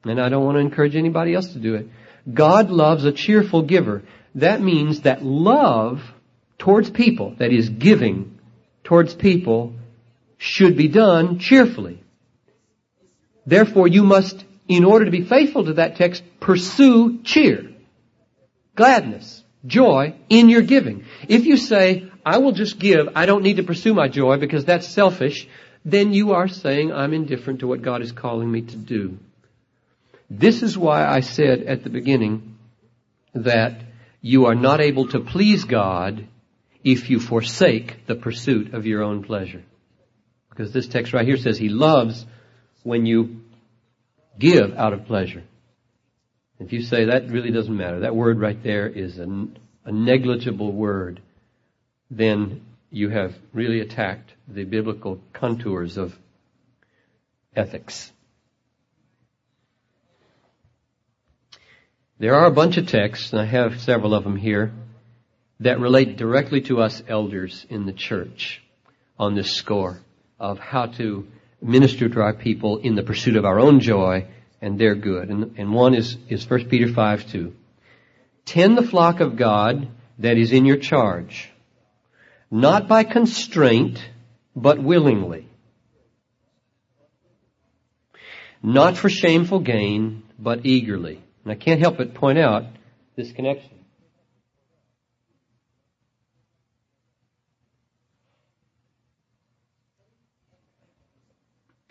[0.05, 1.87] And I don't want to encourage anybody else to do it.
[2.31, 4.03] God loves a cheerful giver.
[4.35, 6.01] That means that love
[6.57, 8.39] towards people, that is giving
[8.83, 9.73] towards people,
[10.37, 12.03] should be done cheerfully.
[13.45, 17.71] Therefore you must, in order to be faithful to that text, pursue cheer,
[18.75, 21.05] gladness, joy in your giving.
[21.27, 24.65] If you say, I will just give, I don't need to pursue my joy because
[24.65, 25.47] that's selfish,
[25.85, 29.17] then you are saying, I'm indifferent to what God is calling me to do.
[30.29, 32.57] This is why I said at the beginning
[33.33, 33.81] that
[34.21, 36.27] you are not able to please God
[36.83, 39.63] if you forsake the pursuit of your own pleasure.
[40.49, 42.25] Because this text right here says He loves
[42.83, 43.42] when you
[44.37, 45.43] give out of pleasure.
[46.59, 49.47] If you say that really doesn't matter, that word right there is a,
[49.85, 51.21] a negligible word,
[52.09, 56.13] then you have really attacked the biblical contours of
[57.55, 58.11] ethics.
[62.19, 64.71] There are a bunch of texts, and I have several of them here,
[65.59, 68.61] that relate directly to us elders in the church.
[69.17, 69.99] on this score
[70.39, 71.27] of how to
[71.63, 74.27] minister to our people in the pursuit of our own joy
[74.61, 75.29] and their good.
[75.29, 77.53] And, and one is, is 1 Peter 5 2.
[78.45, 79.87] Tend the flock of God
[80.19, 81.49] that is in your charge,
[82.51, 84.03] not by constraint,
[84.55, 85.47] but willingly.
[88.61, 91.21] Not for shameful gain, but eagerly.
[91.43, 92.65] And I can't help but point out
[93.15, 93.82] this connection.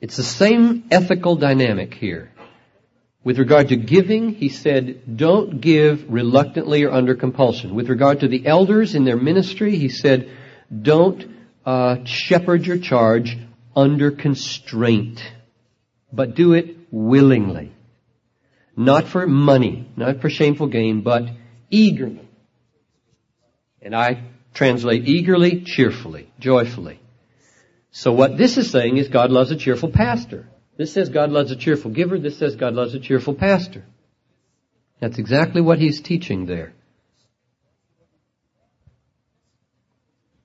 [0.02, 2.32] It's the same ethical dynamic here.
[3.22, 7.76] With regard to giving, he said, don't give reluctantly or under compulsion.
[7.76, 10.28] With regard to the elders in their ministry, he said,
[10.68, 11.24] don't
[11.64, 13.38] uh, shepherd your charge
[13.76, 15.22] under constraint,
[16.12, 17.70] but do it willingly.
[18.76, 21.28] Not for money, not for shameful gain, but
[21.70, 22.28] eagerly.
[23.80, 26.98] And I translate eagerly, cheerfully, joyfully.
[27.92, 30.48] So what this is saying is God loves a cheerful pastor.
[30.78, 32.18] This says God loves a cheerful giver.
[32.18, 33.84] This says God loves a cheerful pastor.
[34.98, 36.72] That's exactly what he's teaching there.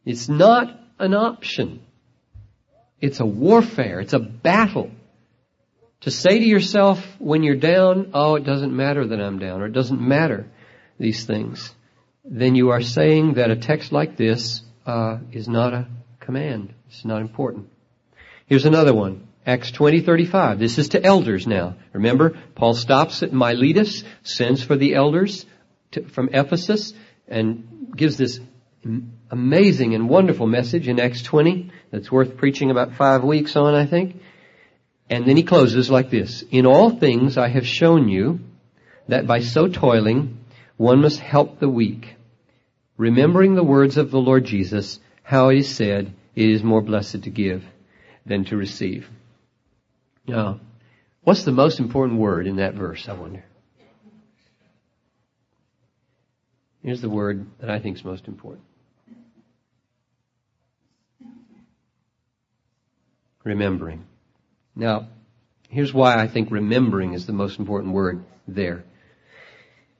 [0.05, 1.81] It's not an option.
[2.99, 4.01] It's a warfare.
[4.01, 4.91] It's a battle.
[6.01, 9.67] To say to yourself when you're down, oh, it doesn't matter that I'm down, or
[9.67, 10.47] it doesn't matter
[10.99, 11.73] these things,
[12.25, 15.87] then you are saying that a text like this uh, is not a
[16.19, 16.73] command.
[16.87, 17.69] It's not important.
[18.45, 19.27] Here's another one.
[19.45, 20.59] Acts 20:35.
[20.59, 21.75] This is to elders now.
[21.93, 25.45] Remember, Paul stops at Miletus, sends for the elders
[25.91, 26.93] to, from Ephesus,
[27.27, 28.39] and gives this
[29.31, 33.85] amazing and wonderful message in Acts 20 that's worth preaching about five weeks on, I
[33.85, 34.21] think.
[35.09, 36.43] And then he closes like this.
[36.51, 38.39] In all things I have shown you
[39.07, 40.39] that by so toiling,
[40.75, 42.15] one must help the weak,
[42.97, 47.31] remembering the words of the Lord Jesus, how is said, it is more blessed to
[47.31, 47.65] give
[48.23, 49.09] than to receive.
[50.27, 50.59] Now,
[51.23, 53.43] what's the most important word in that verse, I wonder?
[56.83, 58.63] Here's the word that I think is most important.
[63.43, 64.05] Remembering.
[64.75, 65.07] Now,
[65.69, 68.83] here's why I think remembering is the most important word there.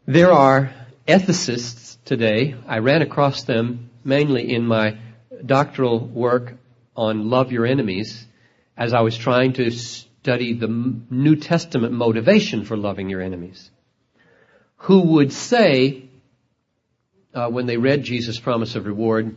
[0.05, 0.71] There are
[1.07, 4.99] ethicists today, I ran across them mainly in my
[5.45, 6.53] doctoral work
[6.95, 8.25] on love your enemies
[8.75, 10.67] as I was trying to study the
[11.09, 13.71] New Testament motivation for loving your enemies.
[14.81, 16.09] Who would say,
[17.33, 19.35] uh, when they read Jesus' promise of reward,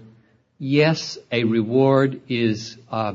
[0.59, 3.15] yes, a reward is uh,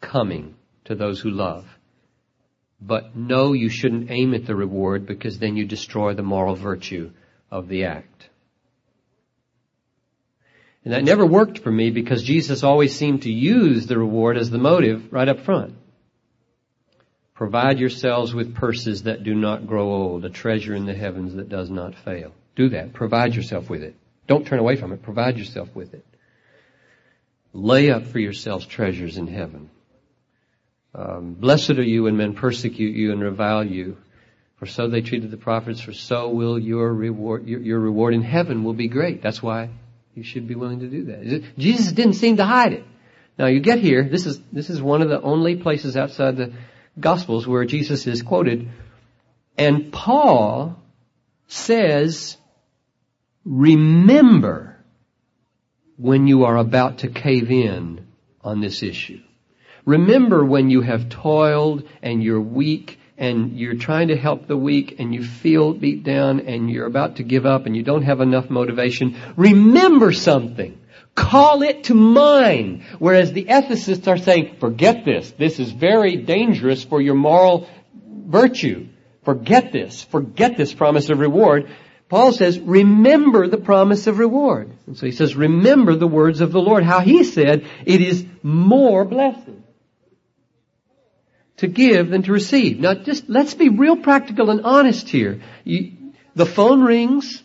[0.00, 1.66] coming to those who love.
[2.80, 7.12] But no, you shouldn't aim at the reward because then you destroy the moral virtue
[7.50, 8.28] of the act.
[10.84, 14.50] And that never worked for me because Jesus always seemed to use the reward as
[14.50, 15.74] the motive right up front.
[17.34, 21.48] Provide yourselves with purses that do not grow old, a treasure in the heavens that
[21.48, 22.32] does not fail.
[22.56, 22.92] Do that.
[22.92, 23.94] Provide yourself with it.
[24.26, 25.02] Don't turn away from it.
[25.02, 26.04] Provide yourself with it.
[27.52, 29.70] Lay up for yourselves treasures in heaven.
[30.94, 33.96] Um, blessed are you when men persecute you and revile you,
[34.56, 35.80] for so they treated the prophets.
[35.80, 39.22] For so will your reward, your, your reward in heaven will be great.
[39.22, 39.70] That's why
[40.14, 41.44] you should be willing to do that.
[41.56, 42.84] Jesus didn't seem to hide it.
[43.38, 46.52] Now you get here, this is, this is one of the only places outside the
[47.00, 48.68] Gospels where Jesus is quoted,
[49.56, 50.78] and Paul
[51.46, 52.36] says,
[53.44, 54.76] remember
[55.96, 58.06] when you are about to cave in
[58.42, 59.20] on this issue.
[59.84, 64.96] Remember when you have toiled and you're weak and you're trying to help the weak
[64.98, 68.20] and you feel beat down and you're about to give up and you don't have
[68.20, 70.76] enough motivation, remember something.
[71.14, 72.82] Call it to mind.
[72.98, 75.30] Whereas the ethicists are saying, forget this.
[75.30, 77.68] This is very dangerous for your moral
[78.04, 78.88] virtue.
[79.24, 80.02] Forget this.
[80.02, 81.70] Forget this promise of reward.
[82.08, 84.72] Paul says, remember the promise of reward.
[84.88, 86.82] And so he says, remember the words of the Lord.
[86.82, 89.61] How he said, it is more blessed
[91.62, 92.80] to give than to receive.
[92.80, 95.40] Now just, let's be real practical and honest here.
[95.62, 97.40] You, the phone rings.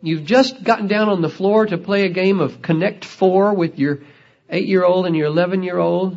[0.00, 3.78] You've just gotten down on the floor to play a game of Connect Four with
[3.78, 4.00] your
[4.48, 6.16] eight year old and your 11 year old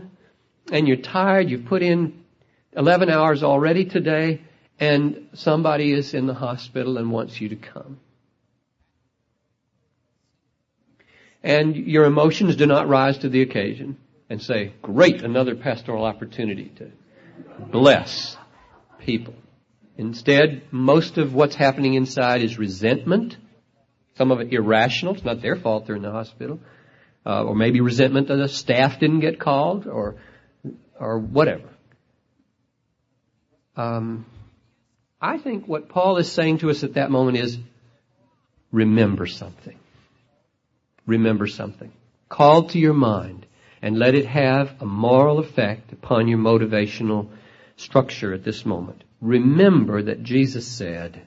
[0.72, 1.50] and you're tired.
[1.50, 2.24] You've put in
[2.72, 4.42] 11 hours already today
[4.80, 8.00] and somebody is in the hospital and wants you to come.
[11.44, 13.98] And your emotions do not rise to the occasion
[14.30, 16.92] and say, great, another pastoral opportunity to
[17.72, 18.38] bless
[19.00, 19.34] people.
[19.98, 23.38] Instead, most of what's happening inside is resentment.
[24.18, 25.16] Some of it irrational.
[25.16, 26.60] It's not their fault they're in the hospital.
[27.28, 30.16] uh, or maybe resentment that the staff didn't get called, or
[30.98, 31.70] or whatever.
[33.76, 34.26] Um,
[35.22, 37.58] I think what Paul is saying to us at that moment is,
[38.72, 39.78] remember something.
[41.06, 41.92] Remember something.
[42.30, 43.46] Call to your mind
[43.82, 47.30] and let it have a moral effect upon your motivational
[47.76, 49.04] structure at this moment.
[49.22, 51.22] Remember that Jesus said,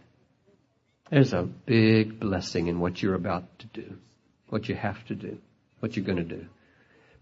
[1.10, 3.96] there's a big blessing in what you're about to do,
[4.48, 5.38] what you have to do,
[5.80, 6.46] what you're going to do.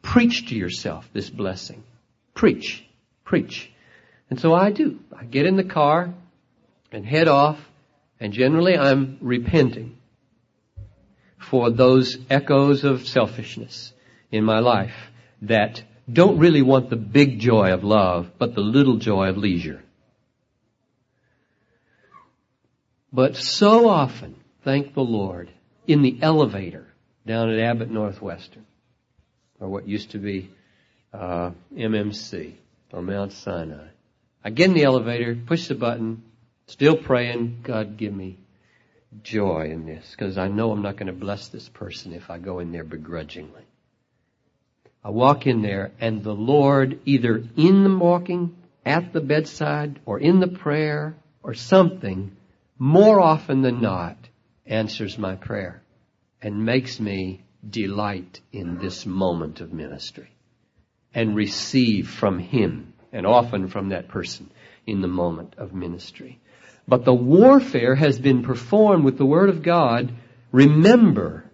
[0.03, 1.83] Preach to yourself this blessing.
[2.35, 2.85] Preach.
[3.25, 3.71] Preach.
[4.31, 5.01] And so I do.
[5.17, 6.13] I get in the car
[6.93, 7.59] and head off,
[8.21, 9.97] and generally I'm repenting
[11.39, 13.93] for those echoes of selfishness
[14.31, 15.11] in my life
[15.43, 19.83] that don't really want the big joy of love, but the little joy of leisure.
[23.13, 25.51] But so often, thank the Lord,
[25.87, 26.87] in the elevator
[27.27, 28.67] down at Abbott Northwestern,
[29.61, 30.51] or what used to be
[31.13, 32.55] uh, MMC,
[32.93, 33.89] or Mount Sinai,
[34.45, 36.23] I get in the elevator, push the button,
[36.67, 38.39] still praying, God give me
[39.23, 42.39] joy in this, because I know I'm not going to bless this person if I
[42.39, 43.68] go in there begrudgingly.
[45.05, 50.19] I walk in there and the Lord, either in the walking, at the bedside, or
[50.19, 52.37] in the prayer, or something,
[52.79, 54.17] more often than not,
[54.67, 55.83] answers my prayer
[56.41, 60.29] and makes me delight in this moment of ministry
[61.15, 64.51] and receive from Him and often from that person
[64.87, 66.41] in the moment of ministry.
[66.87, 70.13] But the warfare has been performed with the Word of God.
[70.53, 71.45] Remember,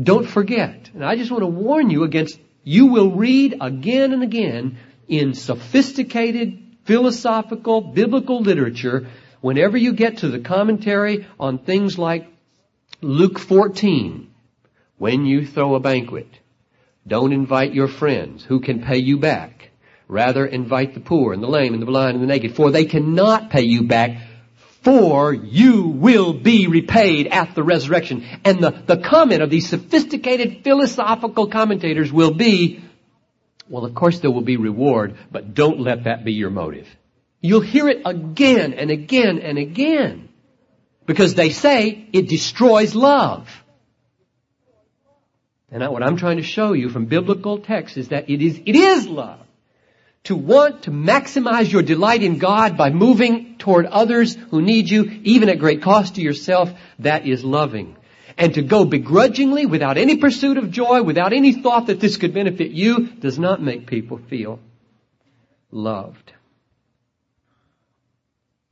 [0.00, 0.90] don't forget.
[0.94, 5.34] And I just want to warn you against, you will read again and again in
[5.34, 9.08] sophisticated, philosophical, biblical literature,
[9.40, 12.28] whenever you get to the commentary on things like
[13.00, 14.30] Luke 14,
[14.98, 16.28] when you throw a banquet,
[17.06, 19.70] don't invite your friends who can pay you back.
[20.06, 22.84] Rather invite the poor and the lame and the blind and the naked, for they
[22.84, 24.18] cannot pay you back
[24.82, 28.26] for you will be repaid at the resurrection.
[28.44, 32.82] And the, the comment of these sophisticated philosophical commentators will be,
[33.68, 36.88] well, of course there will be reward, but don't let that be your motive.
[37.42, 40.28] You'll hear it again and again and again.
[41.06, 43.48] Because they say it destroys love.
[45.70, 48.76] And what I'm trying to show you from biblical texts is that it is, it
[48.76, 49.40] is love
[50.24, 55.04] to want to maximize your delight in God by moving toward others who need you,
[55.22, 57.96] even at great cost to yourself, that is loving.
[58.36, 62.34] And to go begrudgingly, without any pursuit of joy, without any thought that this could
[62.34, 64.60] benefit you, does not make people feel
[65.70, 66.32] loved.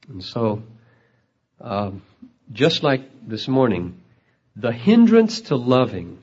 [0.08, 0.62] And so,
[1.60, 2.02] um,
[2.52, 4.00] just like this morning,
[4.56, 6.18] the hindrance to loving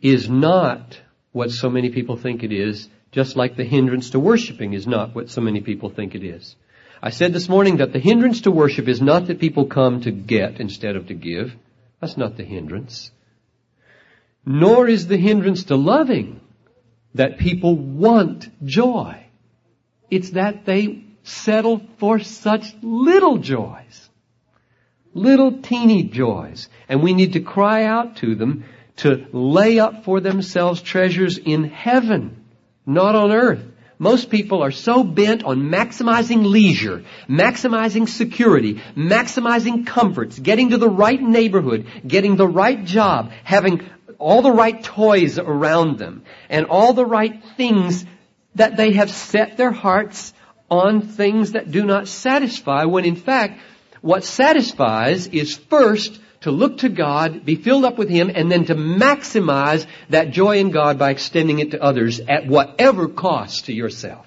[0.00, 1.00] is not
[1.30, 5.14] what so many people think it is just like the hindrance to worshiping is not
[5.14, 6.56] what so many people think it is.
[7.02, 10.10] I said this morning that the hindrance to worship is not that people come to
[10.10, 11.54] get instead of to give.
[12.00, 13.10] That's not the hindrance.
[14.46, 16.40] Nor is the hindrance to loving
[17.14, 19.26] that people want joy.
[20.10, 24.08] It's that they settle for such little joys.
[25.12, 26.68] Little teeny joys.
[26.88, 28.64] And we need to cry out to them
[28.96, 32.41] to lay up for themselves treasures in heaven
[32.86, 33.62] not on earth.
[33.98, 40.88] Most people are so bent on maximizing leisure, maximizing security, maximizing comforts, getting to the
[40.88, 46.94] right neighborhood, getting the right job, having all the right toys around them, and all
[46.94, 48.04] the right things
[48.56, 50.34] that they have set their hearts
[50.68, 53.60] on things that do not satisfy when in fact
[54.00, 58.64] what satisfies is first to look to God, be filled up with Him, and then
[58.66, 63.72] to maximize that joy in God by extending it to others at whatever cost to
[63.72, 64.26] yourself.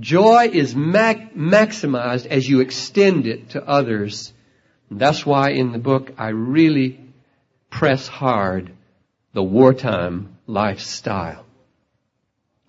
[0.00, 4.32] Joy is mac- maximized as you extend it to others.
[4.90, 7.00] That's why in the book I really
[7.70, 8.72] press hard
[9.32, 11.44] the wartime lifestyle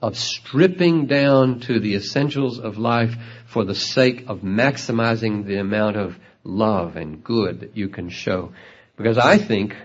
[0.02, 3.16] of stripping down to the essentials of life
[3.46, 8.54] for the sake of maximizing the amount of love and good that you can show.
[8.96, 9.76] Because I think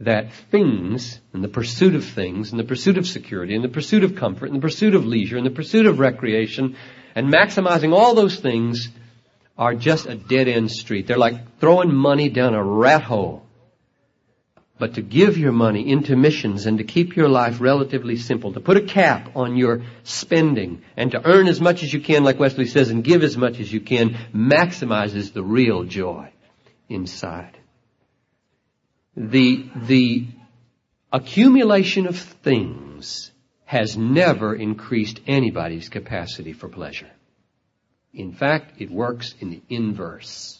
[0.00, 4.02] that things and the pursuit of things and the pursuit of security and the pursuit
[4.02, 6.76] of comfort and the pursuit of leisure and the pursuit of recreation
[7.14, 8.88] and maximizing all those things
[9.58, 11.06] are just a dead end street.
[11.06, 13.44] They're like throwing money down a rat hole.
[14.80, 18.60] But to give your money into missions and to keep your life relatively simple, to
[18.60, 22.38] put a cap on your spending and to earn as much as you can, like
[22.38, 26.32] Wesley says, and give as much as you can, maximizes the real joy
[26.88, 27.58] inside.
[29.14, 30.28] The, the
[31.12, 33.32] accumulation of things
[33.66, 37.10] has never increased anybody's capacity for pleasure.
[38.14, 40.58] In fact, it works in the inverse.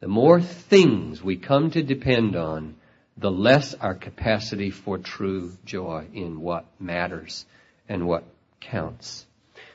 [0.00, 2.75] The more things we come to depend on,
[3.16, 7.46] the less our capacity for true joy in what matters
[7.88, 8.24] and what
[8.60, 9.26] counts.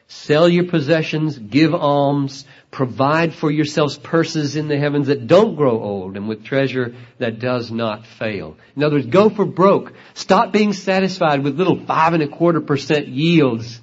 [0.07, 5.81] Sell your possessions, give alms, provide for yourselves purses in the heavens that don't grow
[5.81, 8.57] old and with treasure that does not fail.
[8.75, 9.93] In other words, go for broke.
[10.13, 13.79] Stop being satisfied with little five and a quarter percent yields.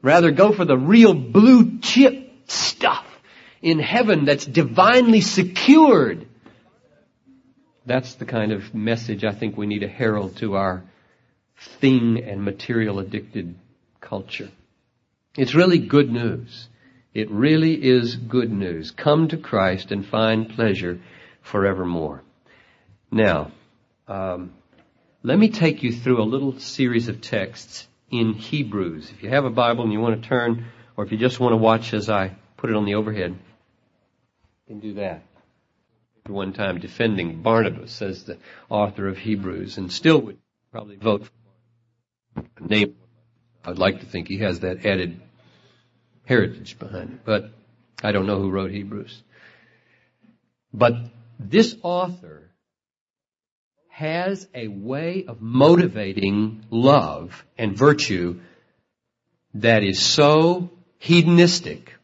[0.00, 3.06] Rather go for the real blue chip stuff
[3.60, 6.28] in heaven that's divinely secured.
[7.86, 10.84] That's the kind of message I think we need to herald to our
[11.80, 13.54] thing and material addicted
[14.00, 14.50] culture.
[15.36, 16.68] It's really good news.
[17.12, 18.90] It really is good news.
[18.90, 21.00] Come to Christ and find pleasure
[21.42, 22.22] forevermore.
[23.10, 23.52] Now,
[24.08, 24.52] um,
[25.22, 29.10] let me take you through a little series of texts in Hebrews.
[29.10, 30.66] If you have a Bible and you want to turn,
[30.96, 34.74] or if you just want to watch as I put it on the overhead, you
[34.74, 35.22] can do that.
[36.26, 38.38] One time defending Barnabas as the
[38.70, 40.38] author of Hebrews, and still would
[40.72, 41.28] probably vote
[42.34, 42.96] for name
[43.64, 45.20] I'd like to think he has that added
[46.26, 47.50] heritage behind it, but
[48.02, 49.22] I don't know who wrote Hebrews.
[50.72, 50.94] But
[51.38, 52.50] this author
[53.88, 58.40] has a way of motivating love and virtue
[59.54, 61.94] that is so hedonistic.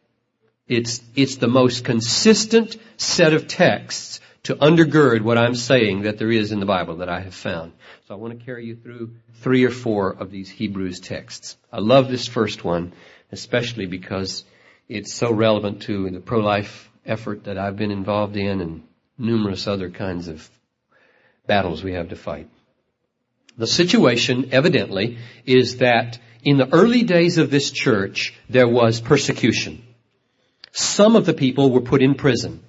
[0.71, 6.31] It's, it's the most consistent set of texts to undergird what I'm saying that there
[6.31, 7.73] is in the Bible that I have found.
[8.07, 11.57] So I want to carry you through three or four of these Hebrews texts.
[11.73, 12.93] I love this first one,
[13.33, 14.45] especially because
[14.87, 18.83] it's so relevant to the pro-life effort that I've been involved in and
[19.17, 20.49] numerous other kinds of
[21.47, 22.49] battles we have to fight.
[23.57, 29.83] The situation, evidently, is that in the early days of this church, there was persecution.
[30.71, 32.63] Some of the people were put in prison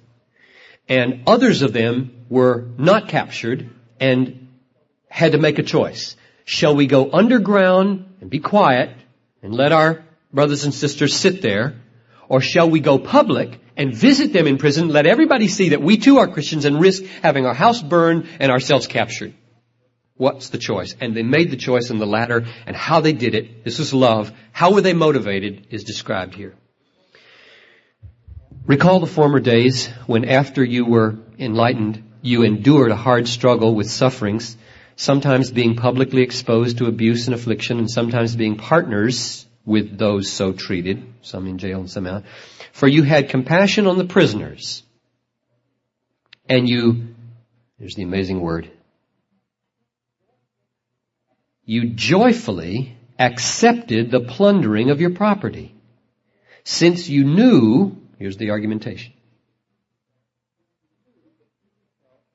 [0.87, 4.47] and others of them were not captured and
[5.07, 6.15] had to make a choice.
[6.45, 8.89] Shall we go underground and be quiet
[9.41, 11.75] and let our brothers and sisters sit there?
[12.27, 15.97] Or shall we go public and visit them in prison, let everybody see that we
[15.97, 19.33] too are Christians and risk having our house burned and ourselves captured?
[20.15, 20.95] What's the choice?
[20.99, 23.63] And they made the choice in the latter and how they did it.
[23.63, 24.31] This is love.
[24.51, 26.55] How were they motivated is described here.
[28.65, 33.89] Recall the former days when after you were enlightened, you endured a hard struggle with
[33.89, 34.55] sufferings,
[34.95, 40.53] sometimes being publicly exposed to abuse and affliction, and sometimes being partners with those so
[40.53, 42.23] treated, some in jail and some out.
[42.71, 44.83] For you had compassion on the prisoners,
[46.47, 47.15] and you,
[47.77, 48.71] here's the amazing word,
[51.65, 55.75] you joyfully accepted the plundering of your property,
[56.63, 59.11] since you knew Here's the argumentation.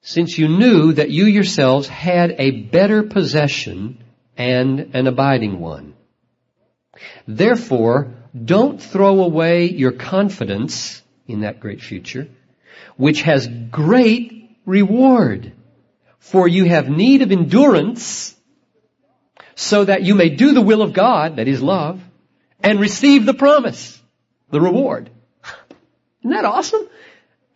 [0.03, 4.05] Since you knew that you yourselves had a better possession
[4.36, 5.95] and an abiding one.
[7.26, 12.28] Therefore, don't throw away your confidence in that great future,
[12.99, 15.55] which has great reward.
[16.18, 18.36] For you have need of endurance
[19.55, 21.99] so that you may do the will of God, that is love,
[22.61, 23.99] and receive the promise,
[24.51, 25.09] the reward.
[26.29, 26.87] Isn't that awesome?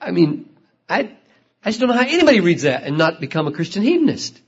[0.01, 0.49] I mean,
[0.89, 1.15] I,
[1.63, 4.41] I just don't know how anybody reads that and not become a Christian hedonist.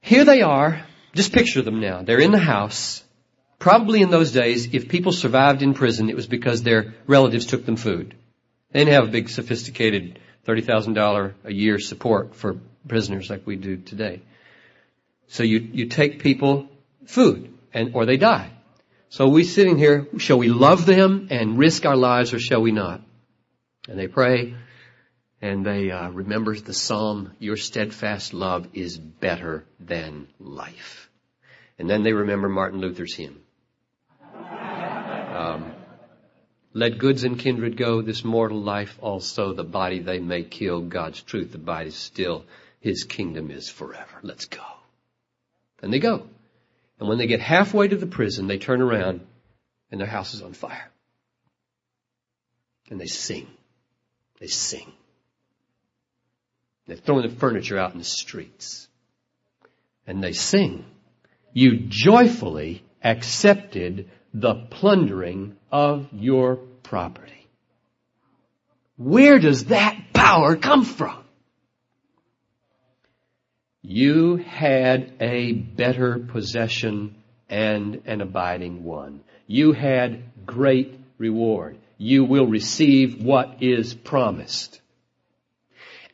[0.00, 0.86] Here they are.
[1.14, 2.00] Just picture them now.
[2.00, 3.04] They're in the house.
[3.58, 7.66] Probably in those days, if people survived in prison, it was because their relatives took
[7.66, 8.14] them food.
[8.72, 12.56] They didn't have a big sophisticated $30,000 a year support for
[12.88, 14.22] prisoners like we do today.
[15.28, 16.70] So you, you take people
[17.04, 18.50] food and, or they die.
[19.14, 22.72] So we sitting here, shall we love them and risk our lives or shall we
[22.72, 23.00] not?
[23.88, 24.56] And they pray
[25.40, 31.08] and they uh, remember the psalm, your steadfast love is better than life.
[31.78, 33.40] And then they remember Martin Luther's hymn.
[34.34, 35.72] Um,
[36.72, 41.22] let goods and kindred go, this mortal life also, the body they may kill, God's
[41.22, 42.46] truth abides still,
[42.80, 44.18] His kingdom is forever.
[44.22, 44.66] Let's go.
[45.80, 46.26] And they go.
[46.98, 49.26] And when they get halfway to the prison, they turn around
[49.90, 50.90] and their house is on fire.
[52.90, 53.46] And they sing.
[54.40, 54.92] They sing.
[56.86, 58.88] They're throwing the furniture out in the streets.
[60.06, 60.84] And they sing.
[61.52, 67.46] You joyfully accepted the plundering of your property.
[68.96, 71.23] Where does that power come from?
[73.86, 77.16] You had a better possession
[77.50, 79.20] and an abiding one.
[79.46, 81.76] You had great reward.
[81.98, 84.80] You will receive what is promised.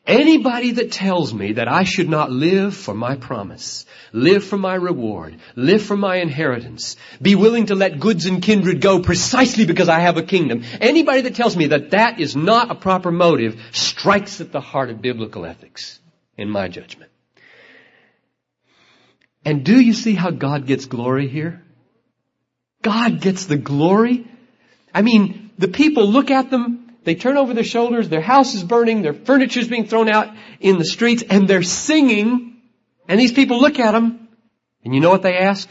[0.05, 4.75] Anybody that tells me that I should not live for my promise, live for my
[4.75, 9.89] reward, live for my inheritance, be willing to let goods and kindred go precisely because
[9.89, 13.61] I have a kingdom, anybody that tells me that that is not a proper motive
[13.71, 16.01] strikes at the heart of biblical ethics,
[16.37, 17.13] in my judgment.
[19.45, 21.63] And do you see how God gets glory here?
[22.83, 24.27] God gets the glory.
[24.95, 28.65] I mean, the people look at them, they turn over their shoulders, their house is
[28.65, 32.61] burning, their furniture is being thrown out in the streets, and they're singing,
[33.09, 34.29] and these people look at them,
[34.85, 35.71] and you know what they ask?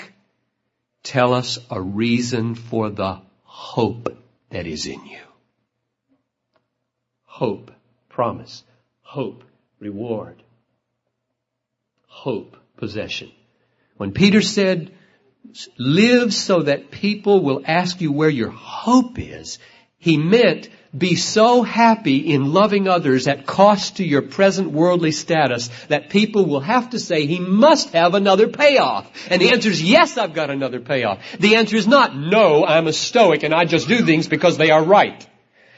[1.03, 4.15] Tell us a reason for the hope
[4.49, 5.19] that is in you.
[7.25, 7.71] Hope,
[8.09, 8.63] promise,
[9.01, 9.43] hope,
[9.79, 10.43] reward,
[12.07, 13.31] hope, possession.
[13.99, 14.93] When Peter said,
[15.77, 19.59] live so that people will ask you where your hope is,
[19.97, 25.67] he meant be so happy in loving others at cost to your present worldly status
[25.89, 29.05] that people will have to say he must have another payoff.
[29.29, 31.19] And the answer is yes, I've got another payoff.
[31.37, 34.71] The answer is not no, I'm a stoic and I just do things because they
[34.71, 35.27] are right.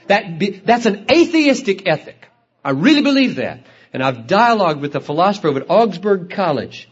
[0.05, 2.27] That be, that's an atheistic ethic.
[2.63, 3.65] I really believe that.
[3.91, 6.87] And I've dialogued with a philosopher at Augsburg College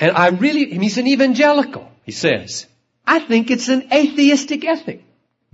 [0.00, 2.66] and I really, he's an evangelical, he says.
[3.06, 5.04] I think it's an atheistic ethic.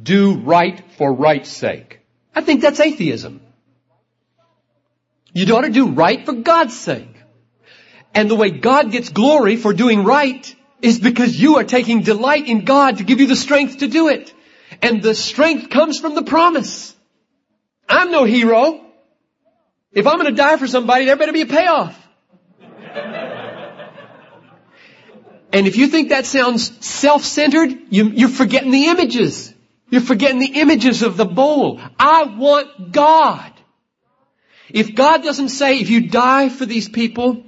[0.00, 2.00] Do right for right's sake.
[2.34, 3.40] I think that's atheism.
[5.32, 7.14] You ought to do right for God's sake.
[8.14, 12.46] And the way God gets glory for doing right is because you are taking delight
[12.46, 14.32] in God to give you the strength to do it.
[14.80, 16.94] And the strength comes from the promise.
[17.88, 18.80] I'm no hero.
[19.92, 22.05] If I'm going to die for somebody, there better be a payoff.
[25.56, 29.54] And if you think that sounds self-centered, you, are forgetting the images.
[29.88, 31.80] You're forgetting the images of the bowl.
[31.98, 33.50] I want God.
[34.68, 37.42] If God doesn't say, if you die for these people,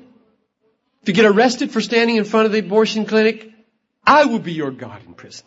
[1.04, 3.52] to get arrested for standing in front of the abortion clinic,
[4.06, 5.46] I will be your God in prison.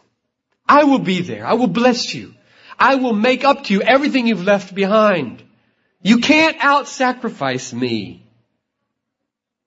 [0.69, 1.47] I will be there.
[1.47, 2.35] I will bless you.
[2.77, 5.41] I will make up to you everything you've left behind.
[6.03, 8.27] You can't out-sacrifice me.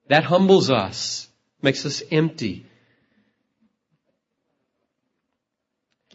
[0.06, 1.26] That humbles us,
[1.60, 2.66] makes us empty,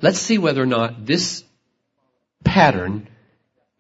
[0.02, 1.44] Let's see whether or not this
[2.44, 3.10] pattern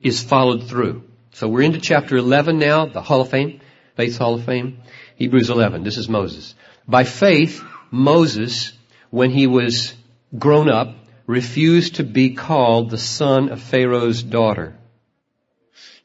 [0.02, 1.04] is followed through.
[1.32, 3.62] So we're into chapter 11 now, the Hall of Fame,
[3.96, 4.80] Faith Hall of Fame.
[5.16, 6.56] Hebrews 11, this is Moses.
[6.88, 8.74] By faith, Moses,
[9.10, 9.94] when he was
[10.38, 10.96] grown up,
[11.26, 14.76] refused to be called the son of Pharaoh's daughter,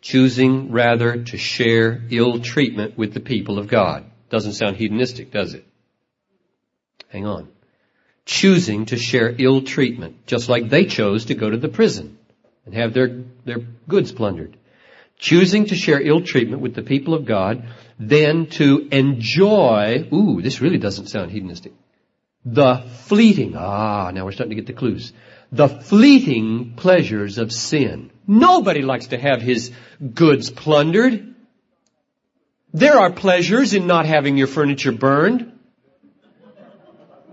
[0.00, 4.04] choosing rather to share ill treatment with the people of God.
[4.28, 5.66] Doesn't sound hedonistic, does it?
[7.08, 7.53] Hang on
[8.24, 12.18] choosing to share ill treatment, just like they chose to go to the prison
[12.64, 13.58] and have their, their
[13.88, 14.56] goods plundered.
[15.18, 17.68] Choosing to share ill treatment with the people of God,
[17.98, 21.72] then to enjoy, ooh, this really doesn't sound hedonistic.
[22.44, 25.12] The fleeting, ah, now we're starting to get the clues.
[25.52, 28.10] The fleeting pleasures of sin.
[28.26, 29.70] Nobody likes to have his
[30.14, 31.34] goods plundered.
[32.72, 35.53] There are pleasures in not having your furniture burned.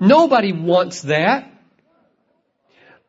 [0.02, 1.48] Nobody wants that.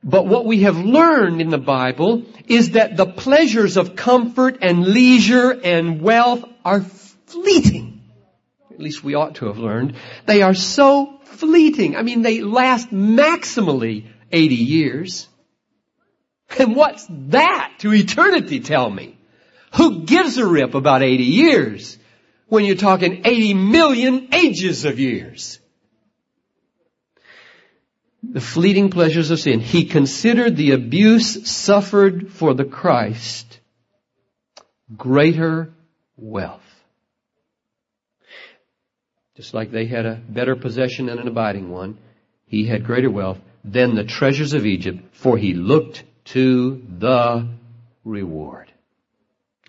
[0.05, 4.87] But what we have learned in the Bible is that the pleasures of comfort and
[4.87, 8.03] leisure and wealth are fleeting.
[8.71, 9.95] At least we ought to have learned.
[10.27, 11.97] They are so fleeting.
[11.97, 15.29] I mean, they last maximally 80 years.
[16.59, 19.17] And what's that to eternity, tell me?
[19.77, 21.97] Who gives a rip about 80 years
[22.49, 25.59] when you're talking 80 million ages of years?
[28.23, 29.61] The fleeting pleasures of sin.
[29.61, 33.59] He considered the abuse suffered for the Christ
[34.97, 35.73] greater
[36.17, 36.61] wealth.
[39.37, 41.99] Just like they had a better possession and an abiding one,
[42.47, 47.49] he had greater wealth than the treasures of Egypt, for he looked to the
[48.05, 48.71] reward.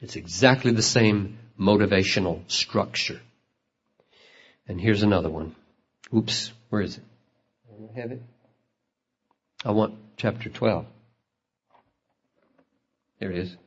[0.02, 3.22] It's exactly the same motivational structure.
[4.68, 5.56] And here's another one.
[6.14, 7.04] Oops, where is it?
[7.72, 8.22] I have it.
[9.66, 10.86] I want chapter 12.
[13.20, 13.58] There it is.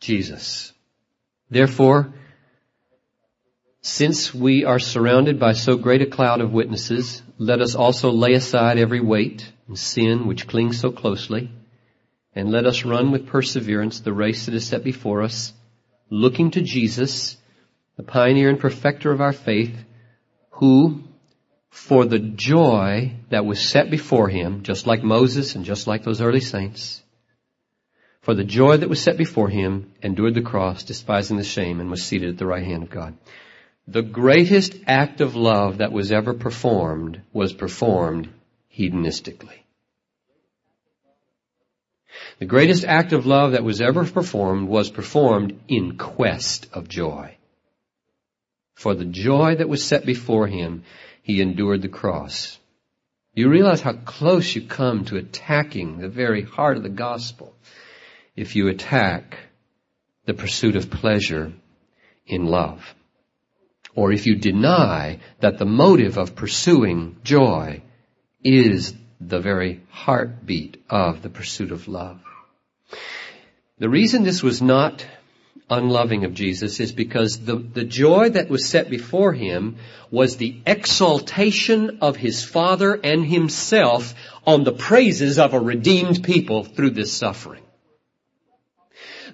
[0.00, 0.72] Jesus.
[1.50, 2.12] Therefore,
[3.82, 8.32] since we are surrounded by so great a cloud of witnesses, let us also lay
[8.32, 11.50] aside every weight and sin which clings so closely,
[12.34, 15.52] and let us run with perseverance the race that is set before us,
[16.08, 17.36] looking to Jesus,
[17.96, 19.76] the pioneer and perfecter of our faith,
[20.50, 21.04] who,
[21.72, 26.20] for the joy that was set before him, just like Moses and just like those
[26.20, 27.02] early saints,
[28.20, 31.90] for the joy that was set before him, endured the cross, despising the shame, and
[31.90, 33.16] was seated at the right hand of God.
[33.88, 38.28] The greatest act of love that was ever performed was performed
[38.68, 39.64] hedonistically.
[42.38, 47.38] The greatest act of love that was ever performed was performed in quest of joy.
[48.74, 50.84] For the joy that was set before him,
[51.22, 52.58] he endured the cross.
[53.34, 57.54] You realize how close you come to attacking the very heart of the gospel
[58.36, 59.38] if you attack
[60.26, 61.52] the pursuit of pleasure
[62.26, 62.94] in love.
[63.94, 67.82] Or if you deny that the motive of pursuing joy
[68.42, 72.20] is the very heartbeat of the pursuit of love.
[73.78, 75.06] The reason this was not
[75.72, 79.76] unloving of Jesus is because the, the joy that was set before him
[80.10, 84.14] was the exaltation of his Father and himself
[84.46, 87.62] on the praises of a redeemed people through this suffering.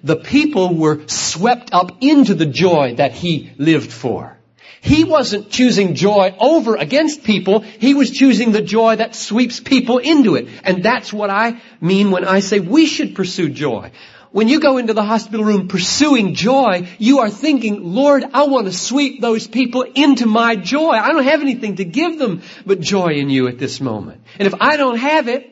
[0.03, 4.39] The people were swept up into the joy that he lived for.
[4.81, 7.59] He wasn't choosing joy over against people.
[7.59, 10.47] He was choosing the joy that sweeps people into it.
[10.63, 13.91] And that's what I mean when I say we should pursue joy.
[14.31, 18.67] When you go into the hospital room pursuing joy, you are thinking, Lord, I want
[18.67, 20.91] to sweep those people into my joy.
[20.91, 24.21] I don't have anything to give them but joy in you at this moment.
[24.37, 25.49] And if I don't have it,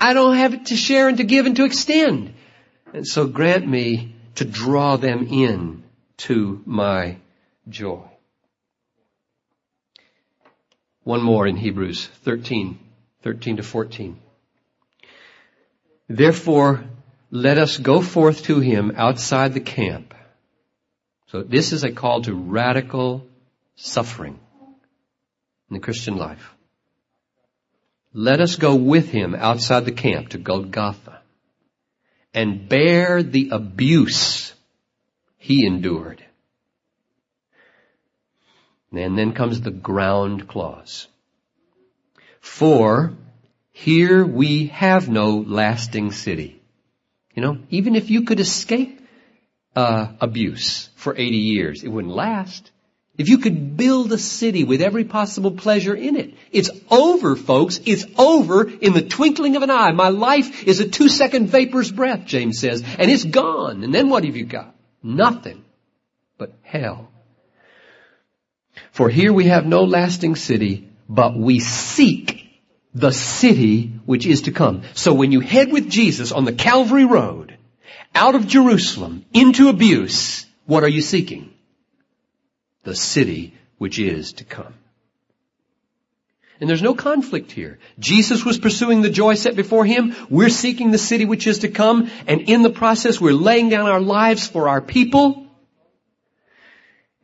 [0.00, 2.34] I don't have it to share and to give and to extend.
[2.94, 5.82] And so grant me to draw them in
[6.16, 7.18] to my
[7.68, 8.08] joy.
[11.02, 12.78] One more in Hebrews 13,
[13.22, 14.18] 13 to 14.
[16.08, 16.84] Therefore,
[17.30, 20.14] let us go forth to him outside the camp.
[21.28, 23.26] So this is a call to radical
[23.76, 24.38] suffering
[25.68, 26.54] in the Christian life.
[28.12, 31.20] Let us go with him outside the camp to Golgotha
[32.32, 34.54] and bear the abuse
[35.38, 36.24] he endured
[38.92, 41.08] and then comes the ground clause.
[42.40, 43.12] For
[43.72, 46.60] here we have no lasting city.
[47.34, 49.00] You know, even if you could escape
[49.74, 52.70] uh, abuse for 80 years, it wouldn't last.
[53.16, 57.80] If you could build a city with every possible pleasure in it, it's over, folks.
[57.86, 59.92] It's over in the twinkling of an eye.
[59.92, 63.84] My life is a two second vapor's breath, James says, and it's gone.
[63.84, 64.74] And then what have you got?
[65.02, 65.64] Nothing
[66.38, 67.08] but hell.
[68.90, 72.43] For here we have no lasting city, but we seek
[72.94, 74.82] the city which is to come.
[74.94, 77.56] So when you head with Jesus on the Calvary Road,
[78.14, 81.52] out of Jerusalem, into abuse, what are you seeking?
[82.84, 84.74] The city which is to come.
[86.60, 87.80] And there's no conflict here.
[87.98, 90.14] Jesus was pursuing the joy set before him.
[90.30, 92.10] We're seeking the city which is to come.
[92.28, 95.48] And in the process, we're laying down our lives for our people.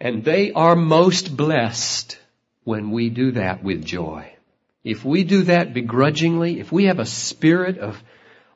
[0.00, 2.18] And they are most blessed
[2.64, 4.34] when we do that with joy.
[4.82, 8.02] If we do that begrudgingly, if we have a spirit of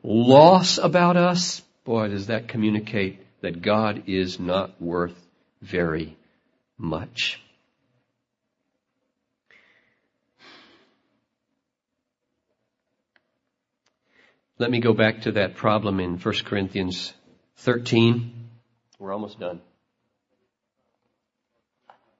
[0.02, 5.14] loss about us, boy, does that communicate that God is not worth
[5.60, 6.16] very
[6.78, 7.40] much.
[14.58, 17.12] Let me go back to that problem in 1 Corinthians
[17.56, 18.48] 13.
[18.98, 19.60] We're almost done.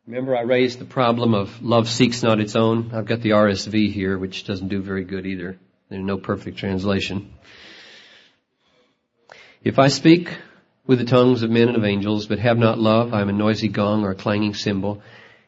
[0.06, 2.90] Remember I raised the problem of love seeks not its own?
[2.92, 5.56] I've got the RSV here, which doesn't do very good either.
[5.88, 7.32] There's no perfect translation.
[9.62, 10.36] If I speak
[10.86, 13.32] with the tongues of men and of angels, but have not love, I am a
[13.32, 15.00] noisy gong or a clanging cymbal.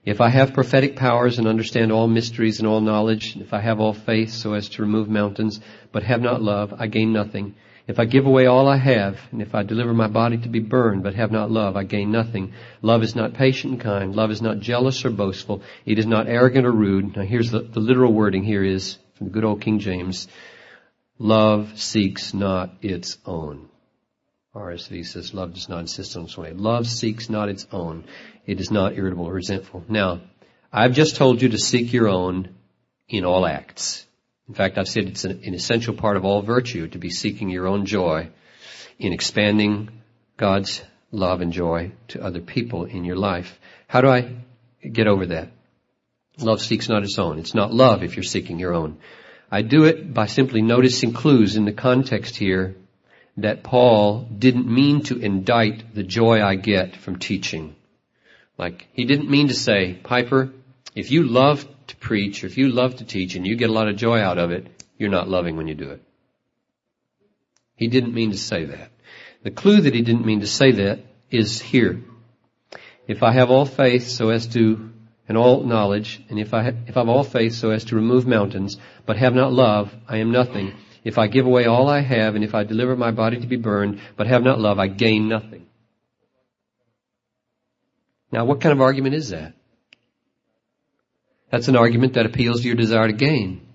[0.06, 3.78] If I have prophetic powers and understand all mysteries and all knowledge, if I have
[3.78, 5.60] all faith so as to remove mountains,
[5.92, 7.56] but have not love, I gain nothing.
[7.86, 10.58] If I give away all I have, and if I deliver my body to be
[10.58, 12.52] burned, but have not love, I gain nothing.
[12.82, 14.16] Love is not patient and kind.
[14.16, 15.62] Love is not jealous or boastful.
[15.84, 17.16] It is not arrogant or rude.
[17.16, 20.26] Now here's the, the literal wording here is from the good old King James.
[21.18, 23.68] Love seeks not its own.
[24.54, 26.52] RSV says love does not insist on its way.
[26.52, 28.04] Love seeks not its own.
[28.46, 29.84] It is not irritable or resentful.
[29.88, 30.22] Now,
[30.72, 32.54] I've just told you to seek your own
[33.08, 34.05] in all acts.
[34.48, 37.50] In fact, I've said it's an, an essential part of all virtue to be seeking
[37.50, 38.28] your own joy
[38.98, 39.90] in expanding
[40.36, 43.58] God's love and joy to other people in your life.
[43.88, 44.36] How do I
[44.90, 45.50] get over that?
[46.38, 47.38] Love seeks not its own.
[47.38, 48.98] It's not love if you're seeking your own.
[49.50, 52.76] I do it by simply noticing clues in the context here
[53.38, 57.76] that Paul didn't mean to indict the joy I get from teaching.
[58.58, 60.50] Like, he didn't mean to say, Piper,
[60.94, 63.72] if you love to preach, or if you love to teach and you get a
[63.72, 64.66] lot of joy out of it,
[64.98, 66.02] you're not loving when you do it.
[67.74, 68.90] He didn't mean to say that.
[69.42, 72.02] The clue that he didn't mean to say that is here.
[73.06, 74.90] If I have all faith so as to,
[75.28, 78.26] and all knowledge, and if I, if I have all faith so as to remove
[78.26, 80.74] mountains, but have not love, I am nothing.
[81.04, 83.56] If I give away all I have, and if I deliver my body to be
[83.56, 85.66] burned, but have not love, I gain nothing.
[88.32, 89.54] Now, what kind of argument is that?
[91.50, 93.66] That's an argument that appeals to your desire to gain.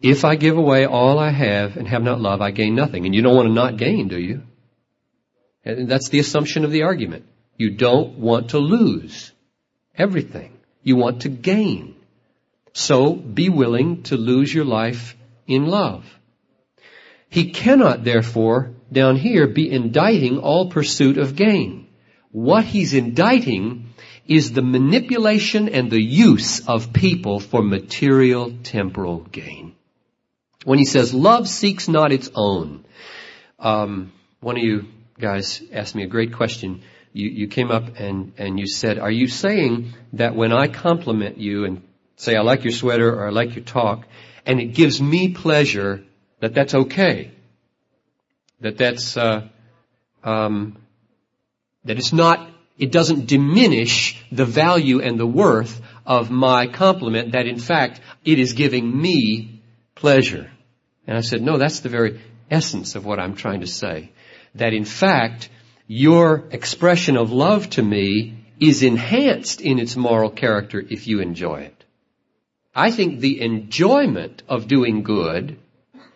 [0.00, 3.04] If I give away all I have and have not love, I gain nothing.
[3.04, 4.42] And you don't want to not gain, do you?
[5.64, 7.26] And that's the assumption of the argument.
[7.56, 9.32] You don't want to lose
[9.96, 10.56] everything.
[10.82, 11.96] You want to gain.
[12.72, 15.16] So be willing to lose your life
[15.48, 16.04] in love.
[17.28, 21.87] He cannot, therefore, down here, be indicting all pursuit of gain.
[22.30, 23.94] What he's indicting
[24.26, 29.74] is the manipulation and the use of people for material temporal gain.
[30.64, 32.84] When he says, love seeks not its own,
[33.58, 34.86] um, one of you
[35.18, 36.82] guys asked me a great question.
[37.12, 41.38] You, you came up and, and you said, are you saying that when I compliment
[41.38, 41.82] you and
[42.16, 44.06] say, I like your sweater or I like your talk,
[44.44, 46.04] and it gives me pleasure,
[46.40, 47.32] that that's okay?
[48.60, 49.48] That that's, uh,
[50.22, 50.76] um,
[51.88, 57.46] that it's not, it doesn't diminish the value and the worth of my compliment, that
[57.46, 59.62] in fact, it is giving me
[59.94, 60.50] pleasure.
[61.06, 62.20] And I said, no, that's the very
[62.50, 64.12] essence of what I'm trying to say.
[64.54, 65.48] That in fact,
[65.86, 71.62] your expression of love to me is enhanced in its moral character if you enjoy
[71.62, 71.84] it.
[72.74, 75.58] I think the enjoyment of doing good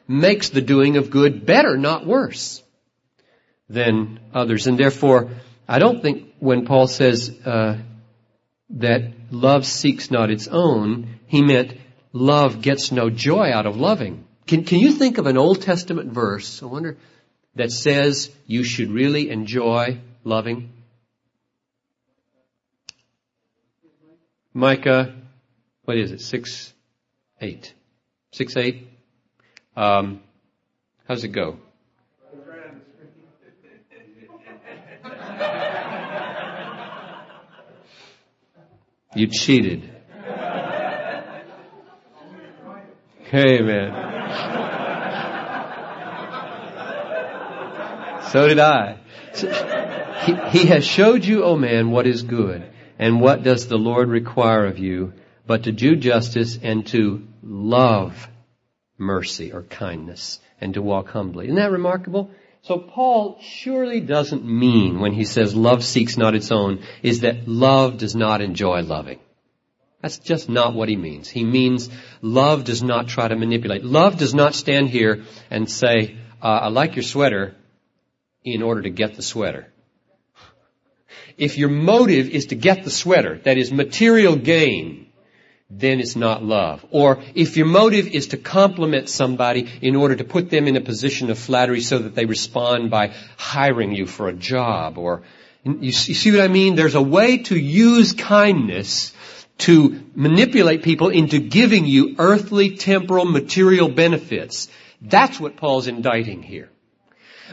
[0.07, 2.63] makes the doing of good better, not worse,
[3.71, 4.67] than others.
[4.67, 5.31] And therefore,
[5.69, 7.79] I don't think when Paul says uh,
[8.71, 11.79] that love seeks not its own, he meant
[12.13, 14.27] love gets no joy out of loving.
[14.47, 16.97] Can, can you think of an Old Testament verse, I wonder,
[17.55, 20.73] that says you should really enjoy loving?
[24.55, 25.15] Micah,
[25.85, 26.73] what is it, 6,
[27.41, 27.75] 8?
[28.33, 28.89] 6, 8?
[29.77, 30.23] Um,
[31.09, 31.59] how's it go?
[39.15, 39.91] You cheated.
[43.25, 43.93] Hey, man.
[48.31, 48.99] So did I.
[50.25, 52.65] He, he has showed you, O oh man, what is good,
[52.99, 55.13] and what does the Lord require of you,
[55.47, 58.29] but to do justice and to love
[58.97, 61.47] mercy or kindness, and to walk humbly.
[61.47, 62.31] Isn't that remarkable?
[62.63, 67.49] So Paul surely doesn't mean when he says love seeks not its own, is that
[67.49, 69.19] love does not enjoy loving.
[70.01, 71.29] That's just not what he means.
[71.29, 71.91] He means
[72.21, 73.85] love does not try to manipulate.
[73.85, 77.55] Love does not stand here and say, uh, I like your sweater,
[78.45, 79.69] in order to get the sweater.
[81.37, 85.12] If your motive is to get the sweater, that is material gain,
[85.79, 86.85] then it's not love.
[86.91, 90.81] Or if your motive is to compliment somebody in order to put them in a
[90.81, 95.23] position of flattery so that they respond by hiring you for a job or,
[95.65, 96.75] you see what I mean?
[96.75, 99.13] There's a way to use kindness
[99.59, 104.69] to manipulate people into giving you earthly, temporal, material benefits.
[105.01, 106.69] That's what Paul's indicting here.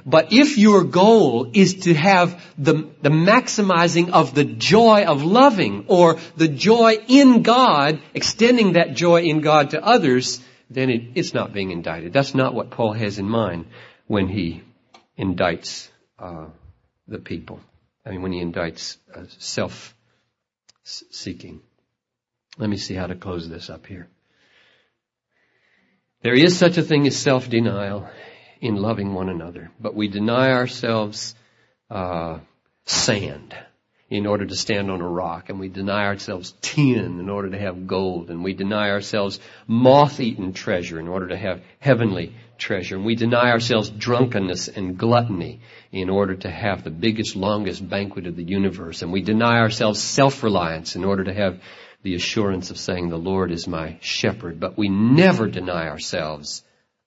[0.05, 5.85] But if your goal is to have the, the maximizing of the joy of loving
[5.87, 11.33] or the joy in God, extending that joy in God to others, then it, it's
[11.33, 12.13] not being indicted.
[12.13, 13.65] That's not what Paul has in mind
[14.07, 14.63] when he
[15.17, 16.45] indicts uh,
[17.07, 17.59] the people.
[18.05, 19.93] I mean, when he indicts uh, self-seeking.
[22.57, 24.07] Let me see how to close this up here.
[26.21, 28.09] There is such a thing as self-denial
[28.61, 29.71] in loving one another.
[29.79, 31.35] But we deny ourselves
[31.89, 32.39] uh,
[32.85, 33.55] sand
[34.09, 37.59] in order to stand on a rock, and we deny ourselves tin in order to
[37.59, 43.05] have gold, and we deny ourselves moth-eaten treasure in order to have heavenly treasure, and
[43.05, 48.35] we deny ourselves drunkenness and gluttony in order to have the biggest, longest banquet of
[48.35, 51.61] the universe, and we deny ourselves self-reliance in order to have
[52.01, 56.63] the assurance of saying the Lord is my shepherd, but we never deny ourselves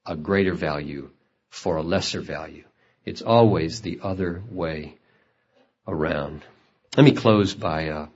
[0.07, 1.11] a greater value
[1.53, 2.65] for a lesser value.
[3.05, 4.97] It's always the other way
[5.87, 6.43] around.
[6.97, 8.07] Let me close by uh,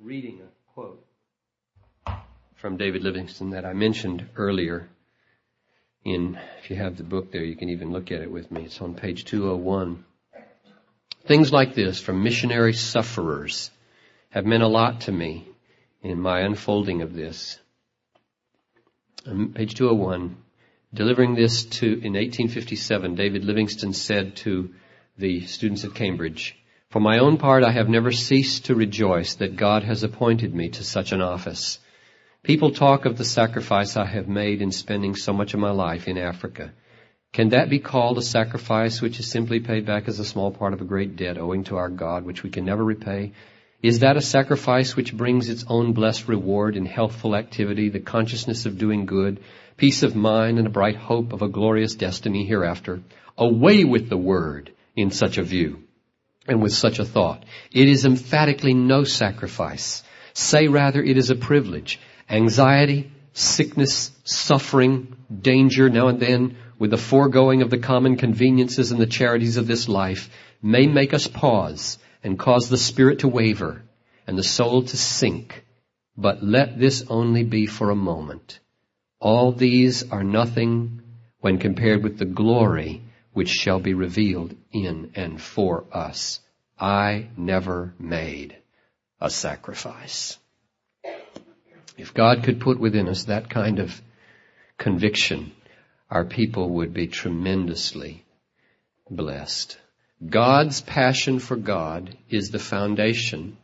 [0.00, 1.06] reading a quote
[2.56, 4.88] from David Livingstone that I mentioned earlier.
[6.04, 8.64] in, if you have the book there, you can even look at it with me.
[8.64, 10.04] It's on page 201.
[11.26, 13.70] Things like this from missionary sufferers
[14.30, 15.46] have meant a lot to me
[16.02, 17.60] in my unfolding of this.
[19.24, 20.36] Um, page 201.
[20.92, 24.70] Delivering this to, in 1857, David Livingstone said to
[25.16, 26.56] the students at Cambridge,
[26.90, 30.70] For my own part, I have never ceased to rejoice that God has appointed me
[30.70, 31.78] to such an office.
[32.42, 36.08] People talk of the sacrifice I have made in spending so much of my life
[36.08, 36.72] in Africa.
[37.32, 40.72] Can that be called a sacrifice which is simply paid back as a small part
[40.72, 43.32] of a great debt owing to our God which we can never repay?
[43.80, 48.66] Is that a sacrifice which brings its own blessed reward in healthful activity, the consciousness
[48.66, 49.38] of doing good,
[49.80, 53.00] peace of mind, and a bright hope of a glorious destiny hereafter?
[53.38, 55.84] Away with the word in such a view
[56.46, 57.46] and with such a thought.
[57.72, 60.02] It is emphatically no sacrifice.
[60.34, 61.98] Say rather it is a privilege.
[62.28, 69.00] Anxiety, sickness, suffering, danger now and then with the foregoing of the common conveniences and
[69.00, 70.28] the charities of this life
[70.60, 73.82] may make us pause and cause the spirit to waver
[74.26, 75.64] and the soul to sink.
[76.18, 78.60] But let this only be for a moment.
[79.20, 81.02] All these are nothing
[81.40, 83.02] when compared with the glory
[83.32, 86.40] which shall be revealed in and for us.
[86.78, 88.56] I never made
[89.20, 90.38] a sacrifice.
[91.98, 94.00] If God could put within us that kind of
[94.78, 95.52] conviction,
[96.10, 98.24] our people would be tremendously
[99.10, 99.78] blessed.
[100.26, 103.58] God's passion for God is the foundation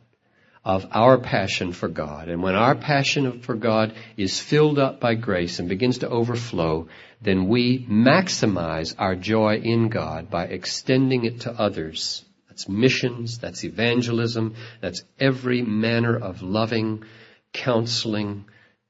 [0.67, 2.29] of our passion for God.
[2.29, 6.89] And when our passion for God is filled up by grace and begins to overflow,
[7.23, 12.25] then we maximize our joy in God by extending it to others.
[12.49, 17.05] That's missions, that's evangelism, that's every manner of loving,
[17.53, 18.47] counseling,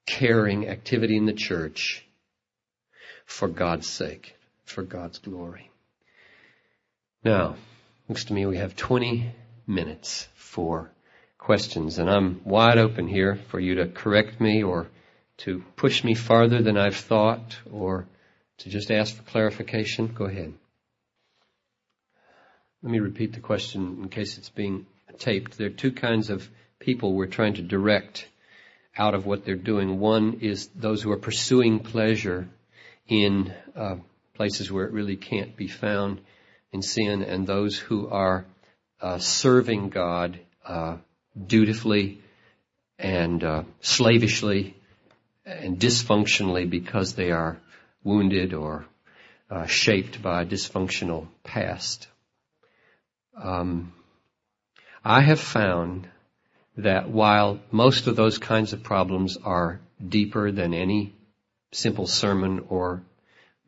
[0.06, 2.06] caring activity in the church
[3.26, 5.70] for God's sake, for God's glory.
[7.22, 7.56] Now,
[8.08, 9.30] looks to me we have 20
[9.66, 10.90] minutes for
[11.46, 14.88] questions, and I'm wide open here for you to correct me or
[15.36, 18.04] to push me farther than I've thought or
[18.58, 20.08] to just ask for clarification.
[20.08, 20.52] Go ahead.
[22.82, 24.86] Let me repeat the question in case it's being
[25.20, 25.56] taped.
[25.56, 26.48] There are two kinds of
[26.80, 28.26] people we're trying to direct
[28.98, 30.00] out of what they're doing.
[30.00, 32.48] One is those who are pursuing pleasure
[33.06, 33.98] in uh,
[34.34, 36.20] places where it really can't be found
[36.72, 38.44] in sin, and those who are
[39.00, 40.96] uh, serving God uh,
[41.46, 42.20] dutifully
[42.98, 44.76] and uh, slavishly
[45.44, 47.58] and dysfunctionally because they are
[48.02, 48.86] wounded or
[49.50, 52.08] uh, shaped by a dysfunctional past.
[53.40, 53.92] Um,
[55.04, 56.08] I have found
[56.78, 61.14] that while most of those kinds of problems are deeper than any
[61.72, 63.02] simple sermon or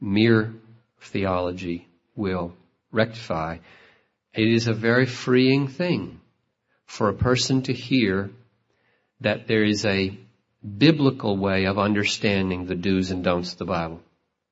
[0.01, 0.55] mere
[1.01, 2.55] theology will
[2.91, 3.59] rectify.
[4.35, 6.21] It is a very freeing thing
[6.89, 8.31] for a person to hear
[9.21, 10.19] that there is a
[10.79, 14.01] biblical way of understanding the do's and don'ts of the Bible.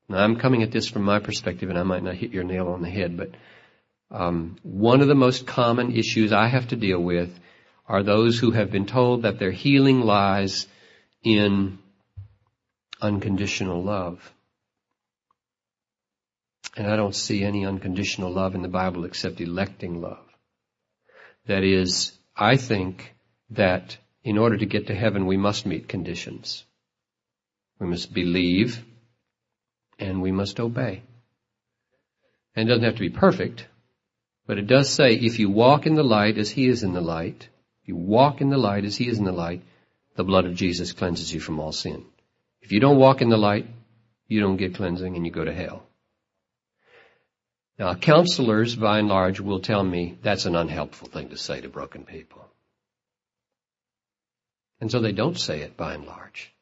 [0.09, 2.68] Now I'm coming at this from my perspective and I might not hit your nail
[2.68, 3.30] on the head, but
[4.11, 7.37] um, one of the most common issues I have to deal with
[7.89, 10.68] are those who have been told that their healing lies
[11.24, 11.78] in
[13.01, 14.32] unconditional love.
[16.76, 20.26] And I don't see any unconditional love in the Bible except electing love.
[21.47, 23.14] That is, I think
[23.51, 26.64] that in order to get to heaven, we must meet conditions.
[27.78, 28.84] We must believe
[29.99, 31.03] and we must obey.
[32.55, 33.66] And it doesn't have to be perfect,
[34.47, 37.01] but it does say if you walk in the light as he is in the
[37.01, 37.49] light,
[37.82, 39.62] if you walk in the light as he is in the light,
[40.16, 42.05] the blood of Jesus cleanses you from all sin.
[42.61, 43.66] If you don't walk in the light,
[44.28, 45.86] you don't get cleansing and you go to hell.
[47.78, 51.68] Now, counselors, by and large, will tell me that's an unhelpful thing to say to
[51.68, 52.46] broken people.
[54.80, 56.52] And so they don't say it by and large.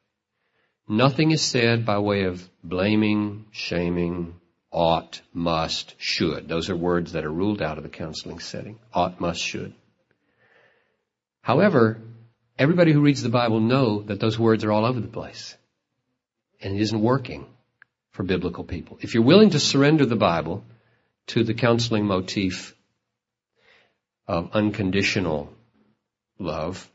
[0.87, 4.35] Nothing is said by way of blaming, shaming,
[4.71, 6.47] ought, must, should.
[6.47, 8.77] Those are words that are ruled out of the counseling setting.
[8.93, 9.73] Ought, must, should.
[11.41, 12.01] However,
[12.57, 15.55] everybody who reads the Bible know that those words are all over the place
[16.61, 17.45] and it isn't working
[18.11, 18.97] for biblical people.
[19.01, 20.63] If you're willing to surrender the Bible
[21.27, 22.75] to the counseling motif
[24.27, 25.53] of unconditional
[26.39, 26.89] love,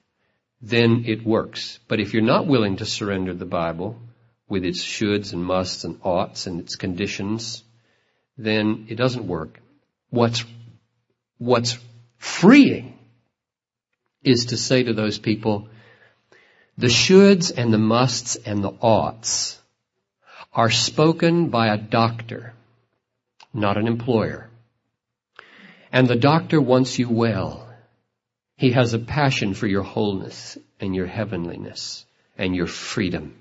[0.60, 1.78] then it works.
[1.88, 3.98] But if you're not willing to surrender the Bible
[4.48, 7.62] with its shoulds and musts and oughts and its conditions,
[8.36, 9.60] then it doesn't work.
[10.10, 10.44] What's,
[11.38, 11.78] what's
[12.18, 12.98] freeing
[14.22, 15.68] is to say to those people,
[16.76, 19.58] the shoulds and the musts and the oughts
[20.52, 22.54] are spoken by a doctor,
[23.52, 24.48] not an employer.
[25.92, 27.68] And the doctor wants you well.
[28.56, 32.04] He has a passion for your wholeness and your heavenliness
[32.36, 33.36] and your freedom.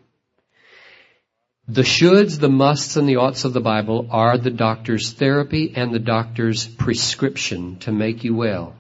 [1.67, 5.93] The shoulds, the musts, and the oughts of the Bible are the doctor's therapy and
[5.93, 8.75] the doctor's prescription to make you well.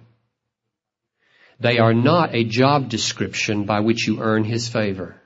[1.59, 5.21] They are not a job description by which you earn his favor.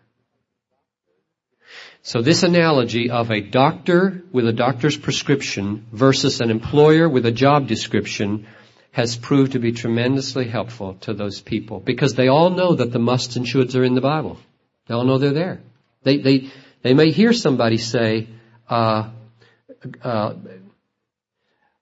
[2.06, 7.32] So this analogy of a doctor with a doctor's prescription versus an employer with a
[7.32, 8.45] job description
[8.91, 12.99] has proved to be tremendously helpful to those people because they all know that the
[12.99, 14.38] musts and shoulds are in the Bible.
[14.88, 15.62] They all know they're there.
[16.04, 16.51] They, they,
[16.82, 18.28] they may hear somebody say,
[18.70, 19.10] uh,
[20.01, 20.34] uh,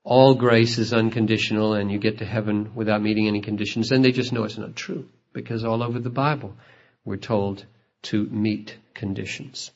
[0.03, 4.11] all grace is unconditional and you get to heaven without meeting any conditions, and they
[4.11, 6.55] just know it's not true because all over the Bible
[7.05, 7.65] we're told
[8.03, 9.72] to meet conditions.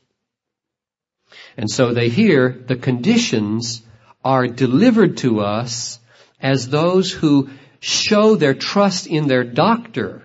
[1.57, 3.81] And so they hear the conditions
[4.23, 5.99] are delivered to us
[6.41, 10.23] as those who show their trust in their doctor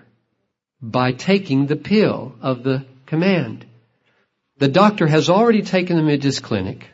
[0.81, 3.65] by taking the pill of the command.
[4.57, 6.87] The doctor has already taken them into his clinic.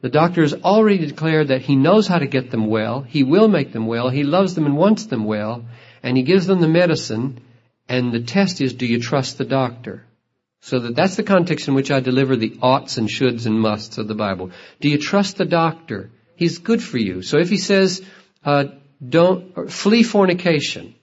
[0.00, 3.02] The doctor has already declared that he knows how to get them well.
[3.02, 4.08] He will make them well.
[4.08, 5.64] He loves them and wants them well.
[6.02, 7.40] And he gives them the medicine.
[7.88, 10.04] And the test is, do you trust the doctor?
[10.60, 13.98] So that that's the context in which I deliver the oughts and shoulds and musts
[13.98, 14.50] of the Bible.
[14.80, 16.10] Do you trust the doctor?
[16.34, 17.22] He's good for you.
[17.22, 18.02] So if he says,
[18.44, 18.64] uh,
[19.06, 20.94] don't, flee fornication,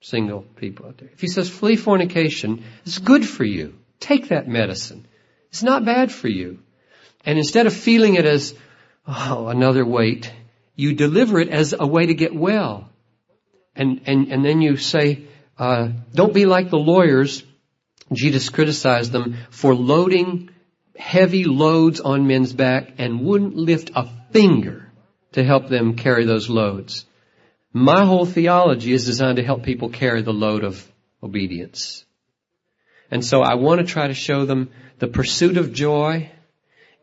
[0.00, 1.08] single people out there.
[1.12, 3.78] If he says flee fornication, it's good for you.
[3.98, 5.06] Take that medicine.
[5.50, 6.60] It's not bad for you.
[7.24, 8.54] And instead of feeling it as,
[9.06, 10.32] oh, another weight,
[10.74, 12.88] you deliver it as a way to get well.
[13.76, 15.26] And, and, and then you say,
[15.58, 17.42] uh, don't be like the lawyers
[18.12, 20.50] Jesus criticized them for loading
[20.96, 24.92] heavy loads on men's back and wouldn't lift a finger
[25.32, 27.06] to help them carry those loads.
[27.72, 30.86] My whole theology is designed to help people carry the load of
[31.22, 32.04] obedience.
[33.10, 36.30] And so I want to try to show them the pursuit of joy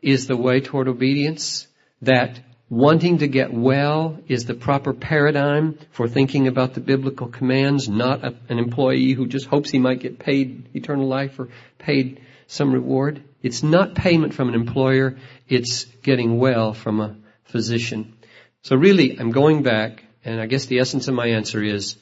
[0.02, 1.68] is the way toward obedience,
[2.02, 2.40] that
[2.70, 8.24] wanting to get well is the proper paradigm for thinking about the biblical commands, not
[8.24, 12.74] a, an employee who just hopes he might get paid eternal life or paid some
[12.74, 13.24] reward.
[13.42, 17.16] It's not payment from an employer, it's getting well from a
[17.46, 18.18] physician.
[18.64, 21.96] So really, I'm going back, and I guess the essence of my answer is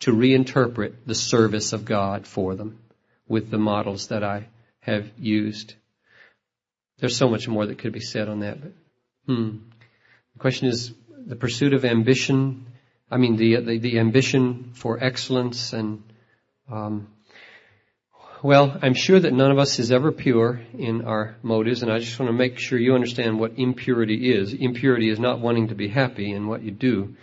[0.00, 2.78] to reinterpret the service of God for them
[3.26, 4.48] with the models that I
[4.80, 5.74] have used.
[6.98, 8.72] There's so much more that could be said on that, but
[9.26, 9.56] hmm.
[10.42, 10.92] Question is
[11.24, 12.66] the pursuit of ambition.
[13.08, 16.02] I mean, the the, the ambition for excellence and.
[16.68, 17.06] Um,
[18.42, 22.00] well, I'm sure that none of us is ever pure in our motives, and I
[22.00, 24.52] just want to make sure you understand what impurity is.
[24.52, 27.14] Impurity is not wanting to be happy in what you do,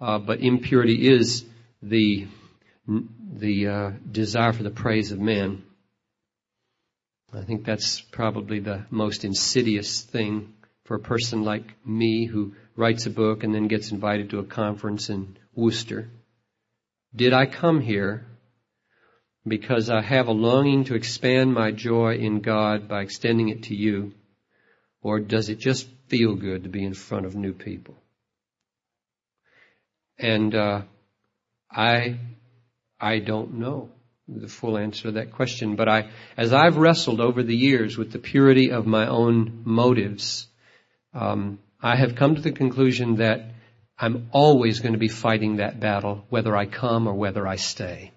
[0.00, 1.44] uh, but impurity is
[1.82, 2.28] the
[2.86, 5.64] the uh, desire for the praise of men.
[7.32, 10.53] I think that's probably the most insidious thing
[10.84, 14.44] for a person like me who writes a book and then gets invited to a
[14.44, 16.10] conference in Worcester.
[17.14, 18.26] Did I come here
[19.46, 23.74] because I have a longing to expand my joy in God by extending it to
[23.74, 24.12] you?
[25.02, 27.96] Or does it just feel good to be in front of new people?
[30.18, 30.82] And uh,
[31.70, 32.18] I,
[33.00, 33.90] I don't know
[34.26, 38.12] the full answer to that question, but I, as I've wrestled over the years with
[38.12, 40.46] the purity of my own motives,
[41.14, 43.50] um, I have come to the conclusion that
[43.98, 48.10] I'm always going to be fighting that battle, whether I come or whether I stay.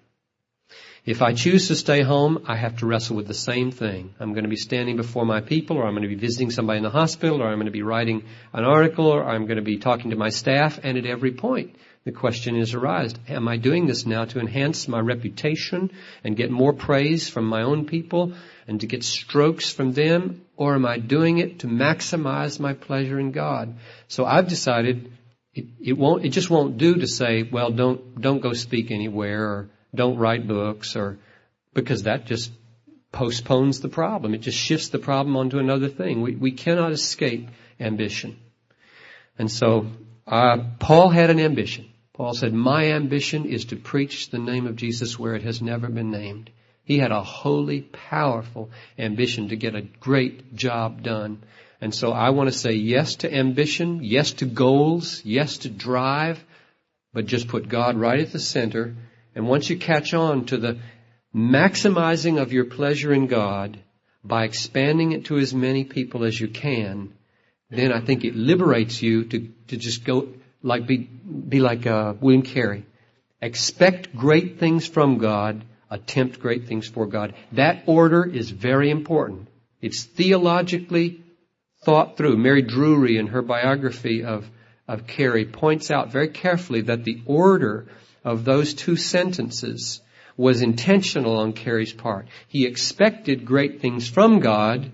[1.06, 4.14] If I choose to stay home, I have to wrestle with the same thing.
[4.20, 6.78] I'm going to be standing before my people, or I'm going to be visiting somebody
[6.78, 9.62] in the hospital, or I'm going to be writing an article, or I'm going to
[9.62, 13.56] be talking to my staff, and at every point, the question is arised, am I
[13.56, 15.90] doing this now to enhance my reputation
[16.24, 18.34] and get more praise from my own people
[18.66, 23.18] and to get strokes from them, or am I doing it to maximize my pleasure
[23.20, 23.76] in God?
[24.08, 25.12] So I've decided
[25.54, 29.44] it, it won't, it just won't do to say, well, don't, don't go speak anywhere
[29.44, 31.18] or don't write books or,
[31.74, 32.50] because that just
[33.12, 34.34] postpones the problem.
[34.34, 36.22] It just shifts the problem onto another thing.
[36.22, 37.48] We, we cannot escape
[37.78, 38.36] ambition.
[39.38, 39.86] And so,
[40.26, 41.88] uh, Paul had an ambition.
[42.14, 45.86] Paul said, my ambition is to preach the name of Jesus where it has never
[45.86, 46.50] been named.
[46.88, 51.42] He had a holy, powerful ambition to get a great job done.
[51.82, 56.42] And so I want to say yes to ambition, yes to goals, yes to drive,
[57.12, 58.96] but just put God right at the center.
[59.34, 60.78] And once you catch on to the
[61.34, 63.78] maximizing of your pleasure in God,
[64.24, 67.12] by expanding it to as many people as you can,
[67.68, 70.28] then I think it liberates you to, to just go
[70.62, 72.86] like be be like uh, William Carey.
[73.42, 77.34] Expect great things from God, attempt great things for God.
[77.52, 79.48] That order is very important.
[79.80, 81.22] It's theologically
[81.84, 82.36] thought through.
[82.36, 84.48] Mary Drewery in her biography of,
[84.86, 87.86] of Carey points out very carefully that the order
[88.24, 90.00] of those two sentences
[90.36, 92.28] was intentional on Carey's part.
[92.46, 94.92] He expected great things from God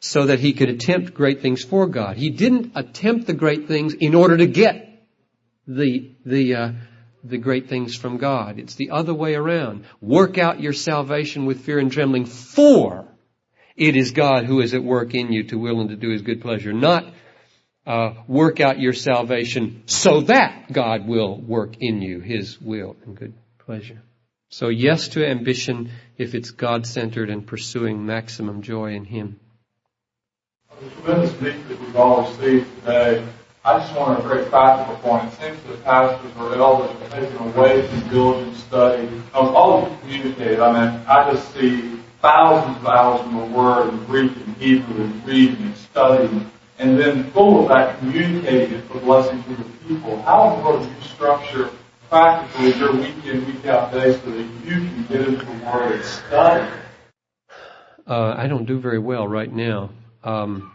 [0.00, 2.16] so that he could attempt great things for God.
[2.16, 5.06] He didn't attempt the great things in order to get
[5.66, 6.72] the, the, uh,
[7.24, 8.58] the great things from God.
[8.58, 9.84] It's the other way around.
[10.00, 13.06] Work out your salvation with fear and trembling for
[13.76, 16.22] it is God who is at work in you to will and to do his
[16.22, 16.72] good pleasure.
[16.72, 17.06] Not
[17.86, 23.16] uh, work out your salvation so that God will work in you his will and
[23.16, 24.02] good pleasure.
[24.50, 29.40] So yes to ambition if it's God-centered and pursuing maximum joy in him.
[30.80, 33.26] The tremendous that we've all today,
[33.64, 35.32] I just want to create practical point.
[35.32, 39.06] It seems that pastors or elders are taking away from diligent study.
[39.34, 43.56] Of all of you communicated, I mean, I just see thousands of hours in the
[43.56, 48.78] Word in Greek and Hebrew and reading and studying, and then full of that communicating
[48.78, 50.20] it for blessing to the people.
[50.22, 51.70] How in the world do you structure
[52.10, 55.92] practically your week in, week out day so that you can get into the Word
[55.92, 56.68] and study?
[58.08, 59.90] Uh, I don't do very well right now.
[60.24, 60.72] Um,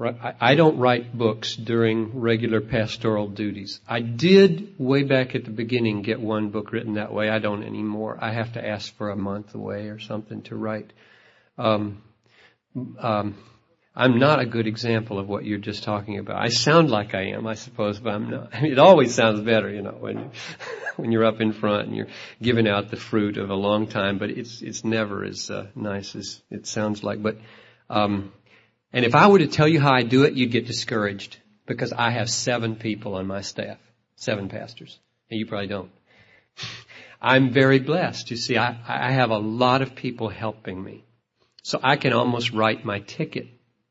[0.00, 3.80] I don't write books during regular pastoral duties.
[3.88, 7.28] I did way back at the beginning get one book written that way.
[7.28, 8.16] I don't anymore.
[8.20, 10.92] I have to ask for a month away or something to write.
[11.56, 12.02] Um,
[13.00, 13.38] um,
[13.96, 16.40] I'm not a good example of what you're just talking about.
[16.40, 18.54] I sound like I am, I suppose, but I'm not.
[18.54, 20.30] I mean, it always sounds better, you know, when
[20.96, 22.06] when you're up in front and you're
[22.40, 24.18] giving out the fruit of a long time.
[24.18, 27.20] But it's it's never as uh, nice as it sounds like.
[27.20, 27.38] But
[27.90, 28.32] um,
[28.92, 31.36] and if I were to tell you how I do it, you'd get discouraged
[31.66, 33.78] because I have seven people on my staff,
[34.16, 34.98] seven pastors,
[35.30, 35.90] and you probably don't.
[37.20, 38.30] I'm very blessed.
[38.30, 41.04] You see, I, I have a lot of people helping me.
[41.62, 43.48] So I can almost write my ticket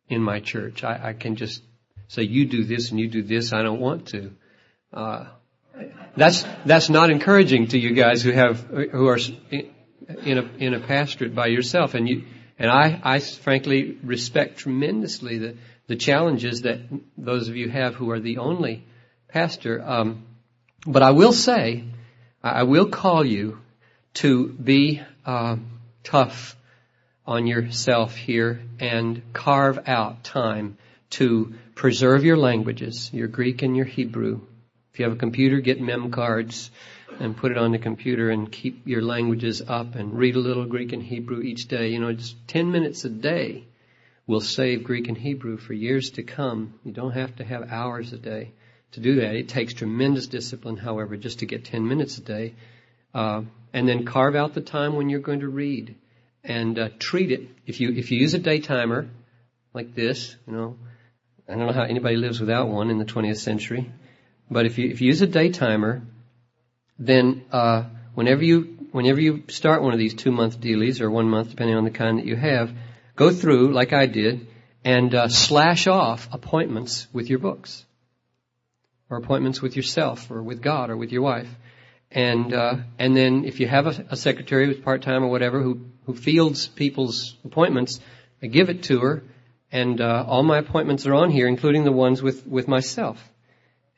[0.09, 0.83] in my church.
[0.83, 1.61] I, I can just
[2.07, 3.53] say, you do this and you do this.
[3.53, 4.31] I don't want to.
[4.93, 5.25] Uh,
[6.15, 9.19] that's, that's not encouraging to you guys who have, who are
[10.23, 12.23] in a, in a pastorate by yourself and you,
[12.59, 15.57] and I, I frankly respect tremendously the,
[15.87, 16.79] the challenges that
[17.17, 18.83] those of you have who are the only
[19.27, 19.81] pastor.
[19.83, 20.25] Um,
[20.85, 21.83] but I will say,
[22.41, 23.59] I will call you
[24.15, 25.57] to be uh,
[26.03, 26.55] tough
[27.25, 30.77] on yourself here and carve out time
[31.09, 34.41] to preserve your languages, your Greek and your Hebrew.
[34.93, 36.71] If you have a computer, get mem cards
[37.19, 40.65] and put it on the computer and keep your languages up and read a little
[40.65, 41.89] Greek and Hebrew each day.
[41.89, 43.65] You know, just 10 minutes a day
[44.25, 46.73] will save Greek and Hebrew for years to come.
[46.83, 48.51] You don't have to have hours a day
[48.91, 49.35] to do that.
[49.35, 52.55] It takes tremendous discipline, however, just to get 10 minutes a day.
[53.13, 55.95] Uh, and then carve out the time when you're going to read
[56.43, 57.47] and uh, treat it.
[57.65, 59.09] If you if you use a day timer
[59.73, 60.77] like this, you know,
[61.47, 63.91] I don't know how anybody lives without one in the 20th century,
[64.49, 66.03] but if you if you use a day timer
[66.99, 67.83] then uh,
[68.15, 71.75] whenever you whenever you start one of these two month dealies or one month, depending
[71.75, 72.71] on the kind that you have,
[73.15, 74.47] go through like I did
[74.83, 77.85] and uh, slash off appointments with your books
[79.09, 81.49] or appointments with yourself or with God or with your wife.
[82.09, 85.61] And uh, and then if you have a, a secretary who's part time or whatever
[85.61, 87.99] who who fields people's appointments,
[88.41, 89.23] I give it to her,
[89.71, 93.21] and uh, all my appointments are on here, including the ones with with myself.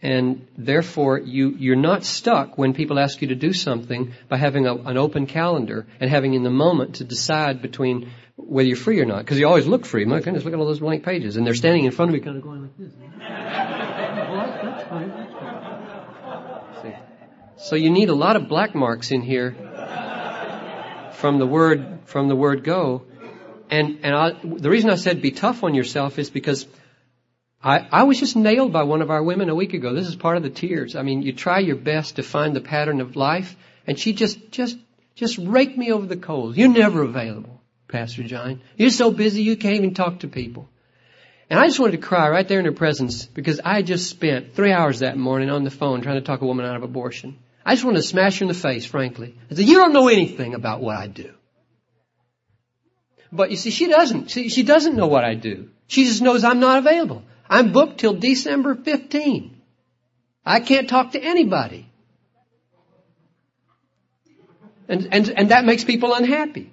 [0.02, 4.66] And therefore, you, you're not stuck when people ask you to do something by having
[4.66, 9.02] a, an open calendar and having in the moment to decide between whether you're free
[9.02, 9.20] or not.
[9.20, 10.06] Because you always look free.
[10.06, 11.36] My goodness, look at all those blank pages.
[11.36, 12.94] And they're standing in front of you kind of going like this.
[13.00, 16.82] well, that's fine, that's fine.
[16.82, 16.96] See.
[17.58, 19.52] So you need a lot of black marks in here
[21.16, 23.04] from the word, from the word go.
[23.70, 26.66] And, and I, the reason I said be tough on yourself is because
[27.62, 29.94] I, I was just nailed by one of our women a week ago.
[29.94, 30.96] This is part of the tears.
[30.96, 33.56] I mean, you try your best to find the pattern of life,
[33.86, 34.78] and she just, just,
[35.16, 36.56] just raked me over the coals.
[36.56, 38.62] You're never available, Pastor John.
[38.78, 40.70] You're so busy you can't even talk to people.
[41.50, 44.54] And I just wanted to cry right there in her presence because I just spent
[44.54, 47.40] three hours that morning on the phone trying to talk a woman out of abortion.
[47.66, 49.36] I just wanted to smash her in the face, frankly.
[49.52, 51.34] I said, you don't know anything about what I do.
[53.32, 54.30] But you see, she doesn't.
[54.30, 55.70] She, she doesn't know what I do.
[55.88, 57.24] She just knows I'm not available.
[57.50, 59.60] I'm booked till December 15.
[60.46, 61.90] I can't talk to anybody.
[64.88, 66.72] And, and, and that makes people unhappy.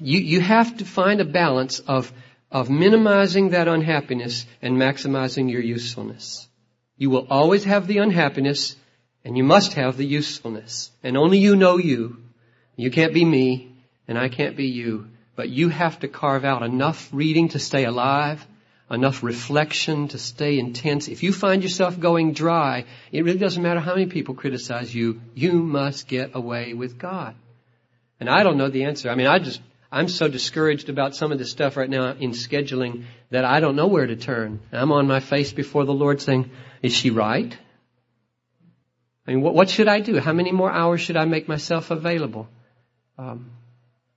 [0.00, 2.12] You, you have to find a balance of,
[2.50, 6.48] of minimizing that unhappiness and maximizing your usefulness.
[6.96, 8.76] You will always have the unhappiness
[9.24, 10.90] and you must have the usefulness.
[11.02, 12.18] And only you know you.
[12.76, 13.72] You can't be me
[14.06, 15.08] and I can't be you.
[15.36, 18.44] But you have to carve out enough reading to stay alive,
[18.90, 21.08] enough reflection to stay intense.
[21.08, 25.20] If you find yourself going dry, it really doesn't matter how many people criticize you.
[25.34, 27.34] You must get away with God.
[28.18, 29.10] And I don't know the answer.
[29.10, 29.60] I mean, I just,
[29.92, 33.76] I'm so discouraged about some of this stuff right now in scheduling that I don't
[33.76, 34.60] know where to turn.
[34.72, 36.50] I'm on my face before the Lord saying,
[36.82, 37.56] is she right?
[39.26, 40.18] I mean, what, what should I do?
[40.18, 42.48] How many more hours should I make myself available?
[43.18, 43.50] Um,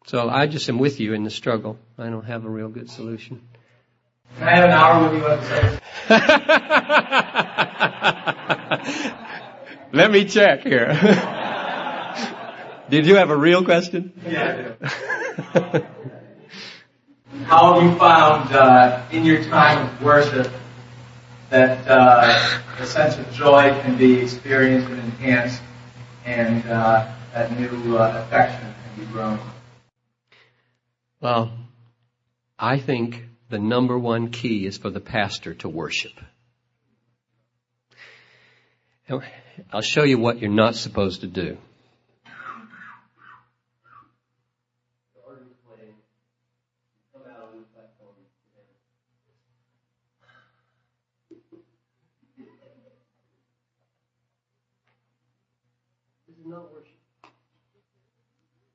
[0.06, 1.78] so I just am with you in the struggle.
[1.98, 3.42] I don't have a real good solution.
[4.38, 5.82] Can I have an hour with you on the
[9.94, 10.88] Let me check here.
[12.90, 14.12] Did you have a real question?
[14.28, 14.74] Yeah,
[17.46, 20.52] How have you found uh, in your time of worship
[21.50, 25.62] that uh, the sense of joy can be experienced and enhanced,
[26.26, 29.40] and uh, that new uh, affection can be grown?
[31.20, 31.52] Well,
[32.58, 36.14] I think the number one key is for the pastor to worship.
[39.74, 41.58] I'll show you what you're not supposed to do.
[56.44, 56.92] not worship.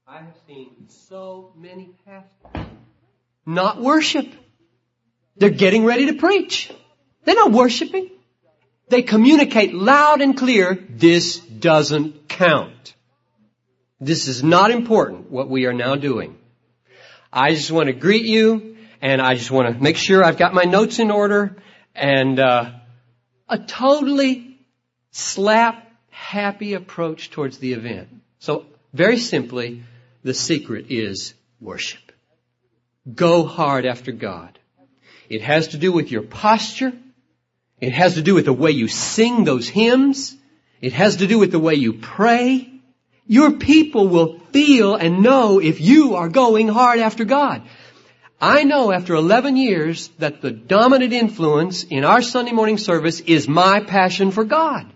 [0.07, 2.67] I have seen so many pastors
[3.47, 4.27] not worship.
[5.37, 6.73] They're getting ready to preach.
[7.25, 8.11] They're not worshiping.
[8.89, 12.95] They communicate loud and clear, this doesn't count.
[14.01, 16.39] This is not important, what we are now doing.
[17.33, 20.55] I just want to greet you, and I just want to make sure I've got
[20.55, 21.57] my notes in order,
[21.95, 22.73] and uh,
[23.49, 24.59] a totally
[25.11, 28.09] slap happy approach towards the event.
[28.39, 29.83] So, very simply,
[30.23, 32.13] the secret is worship.
[33.13, 34.59] Go hard after God.
[35.29, 36.93] It has to do with your posture.
[37.81, 40.37] It has to do with the way you sing those hymns.
[40.81, 42.73] It has to do with the way you pray.
[43.27, 47.63] Your people will feel and know if you are going hard after God.
[48.41, 53.49] I know after 11 years that the dominant influence in our Sunday morning service is
[53.49, 54.93] my passion for God.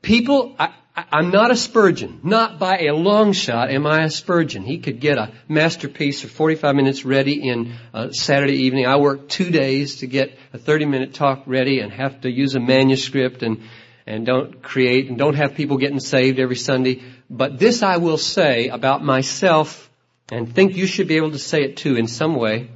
[0.00, 0.56] People,
[0.96, 2.20] am not a Spurgeon.
[2.22, 4.62] Not by a long shot am I a Spurgeon.
[4.62, 8.86] He could get a masterpiece of 45 minutes ready in a Saturday evening.
[8.86, 12.54] I work two days to get a 30 minute talk ready and have to use
[12.54, 13.62] a manuscript and,
[14.06, 17.02] and don't create and don't have people getting saved every Sunday.
[17.30, 19.90] But this I will say about myself
[20.30, 22.70] and think you should be able to say it too in some way.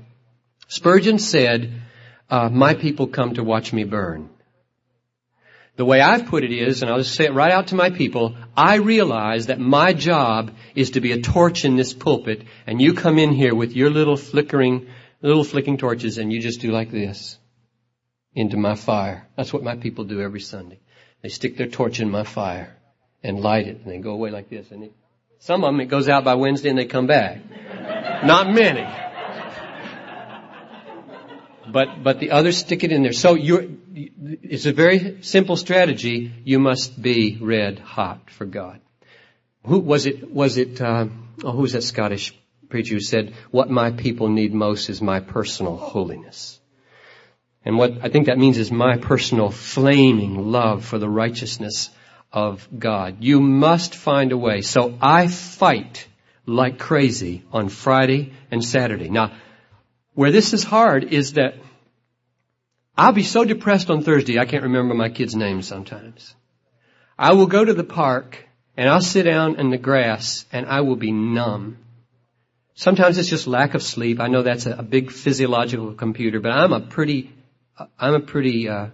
[0.69, 1.83] Spurgeon said,
[2.29, 4.31] uh, my people come to watch me burn.
[5.77, 7.91] The way I've put it is, and I'll just say it right out to my
[7.91, 12.81] people, I realize that my job is to be a torch in this pulpit, and
[12.81, 14.89] you come in here with your little flickering,
[15.21, 17.39] little flicking torches, and you just do like this
[18.35, 19.29] into my fire.
[19.37, 20.81] That's what my people do every Sunday.
[21.23, 22.75] They stick their torch in my fire
[23.23, 24.71] and light it, and they go away like this.
[24.71, 24.93] And it,
[25.41, 27.39] some of them, it goes out by Wednesday and they come back.
[28.25, 28.87] Not many.
[31.71, 33.13] But, but the others stick it in there.
[33.13, 33.67] So you're,
[33.97, 36.31] it's a very simple strategy.
[36.45, 38.81] You must be red hot for God.
[39.65, 40.31] Who was it?
[40.31, 40.81] Was it?
[40.81, 41.07] Uh,
[41.43, 42.35] oh, who's that Scottish
[42.69, 46.61] preacher who said, "What my people need most is my personal holiness."
[47.65, 51.91] And what I think that means is my personal flaming love for the righteousness
[52.31, 53.25] of God.
[53.25, 54.61] You must find a way.
[54.61, 56.07] So I fight
[56.45, 59.09] like crazy on Friday and Saturday.
[59.09, 59.33] Now,
[60.15, 61.55] where this is hard is that
[62.97, 66.35] I'll be so depressed on Thursday I can't remember my kids' names sometimes.
[67.19, 68.45] I will go to the park
[68.77, 71.79] and I'll sit down in the grass and I will be numb.
[72.75, 74.21] Sometimes it's just lack of sleep.
[74.21, 77.33] I know that's a, a big physiological computer, but I'm a pretty,
[77.99, 78.89] I'm a pretty, uh,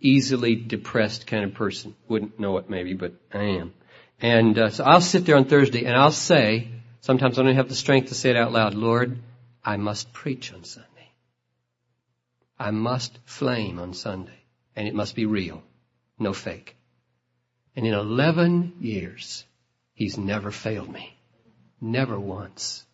[0.00, 1.94] easily depressed kind of person.
[2.08, 3.72] Wouldn't know it maybe, but I am.
[4.20, 6.68] And uh, so I'll sit there on Thursday and I'll say,
[7.00, 9.18] sometimes I don't have the strength to say it out loud, Lord,
[9.64, 10.95] I must preach on Sunday.
[12.58, 14.44] I must flame on Sunday.
[14.74, 15.62] And it must be real.
[16.18, 16.76] No fake.
[17.74, 19.44] And in 11 years,
[19.96, 21.16] He's never failed me.
[21.80, 22.84] Never once.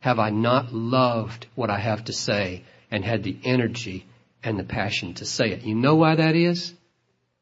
[0.00, 4.06] Have I not loved what I have to say and had the energy
[4.44, 5.62] and the passion to say it?
[5.62, 6.74] You know why that is?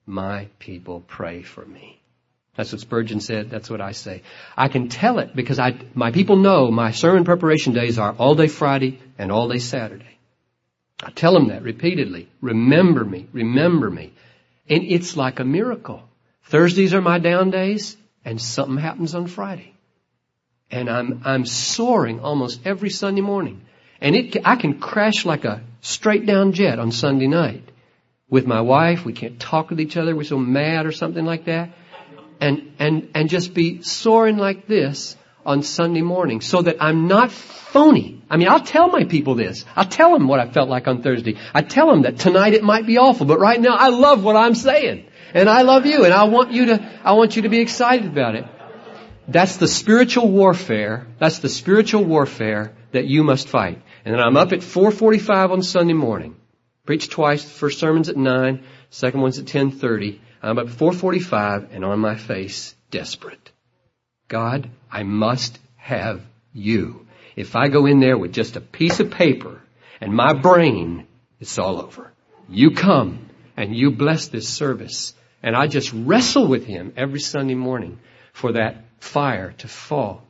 [0.06, 2.00] My people pray for me.
[2.56, 3.50] That's what Spurgeon said.
[3.50, 4.22] That's what I say.
[4.56, 8.36] I can tell it because I, my people know my sermon preparation days are all
[8.36, 10.17] day Friday and all day Saturday.
[11.02, 12.28] I tell them that repeatedly.
[12.40, 13.28] Remember me.
[13.32, 14.12] Remember me.
[14.68, 16.02] And it's like a miracle.
[16.44, 19.74] Thursdays are my down days and something happens on Friday.
[20.70, 23.62] And I'm, I'm soaring almost every Sunday morning.
[24.00, 27.62] And it, I can crash like a straight down jet on Sunday night
[28.28, 29.04] with my wife.
[29.04, 30.14] We can't talk with each other.
[30.14, 31.70] We're so mad or something like that.
[32.40, 35.16] And, and, and just be soaring like this
[35.48, 38.22] on Sunday morning so that I'm not phony.
[38.28, 39.64] I mean, I'll tell my people this.
[39.74, 41.38] I'll tell them what I felt like on Thursday.
[41.54, 44.36] I tell them that tonight it might be awful, but right now I love what
[44.36, 45.06] I'm saying.
[45.32, 48.06] And I love you and I want you to, I want you to be excited
[48.06, 48.44] about it.
[49.26, 51.06] That's the spiritual warfare.
[51.18, 53.82] That's the spiritual warfare that you must fight.
[54.04, 56.36] And then I'm up at 4:45 on Sunday morning.
[56.86, 57.44] Preach twice.
[57.44, 60.20] The first sermon's at 9, second one's at 10:30.
[60.42, 63.52] I'm up at 4:45 and on my face, desperate.
[64.28, 67.06] God, I must have you.
[67.36, 69.60] If I go in there with just a piece of paper
[70.00, 71.06] and my brain,
[71.40, 72.12] it's all over.
[72.48, 75.14] You come and you bless this service.
[75.42, 78.00] And I just wrestle with him every Sunday morning
[78.32, 80.24] for that fire to fall.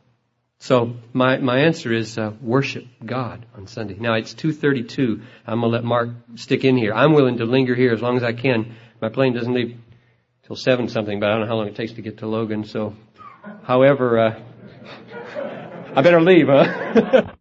[0.60, 3.96] So my, my answer is uh, worship God on Sunday.
[3.98, 5.22] Now it's 2.32.
[5.46, 6.92] I'm going to let Mark stick in here.
[6.92, 8.74] I'm willing to linger here as long as I can.
[9.00, 9.76] My plane doesn't leave
[10.46, 12.64] till 7 something, but I don't know how long it takes to get to Logan.
[12.64, 12.96] So,
[13.62, 14.42] however, uh,
[15.98, 17.34] I better leave, huh?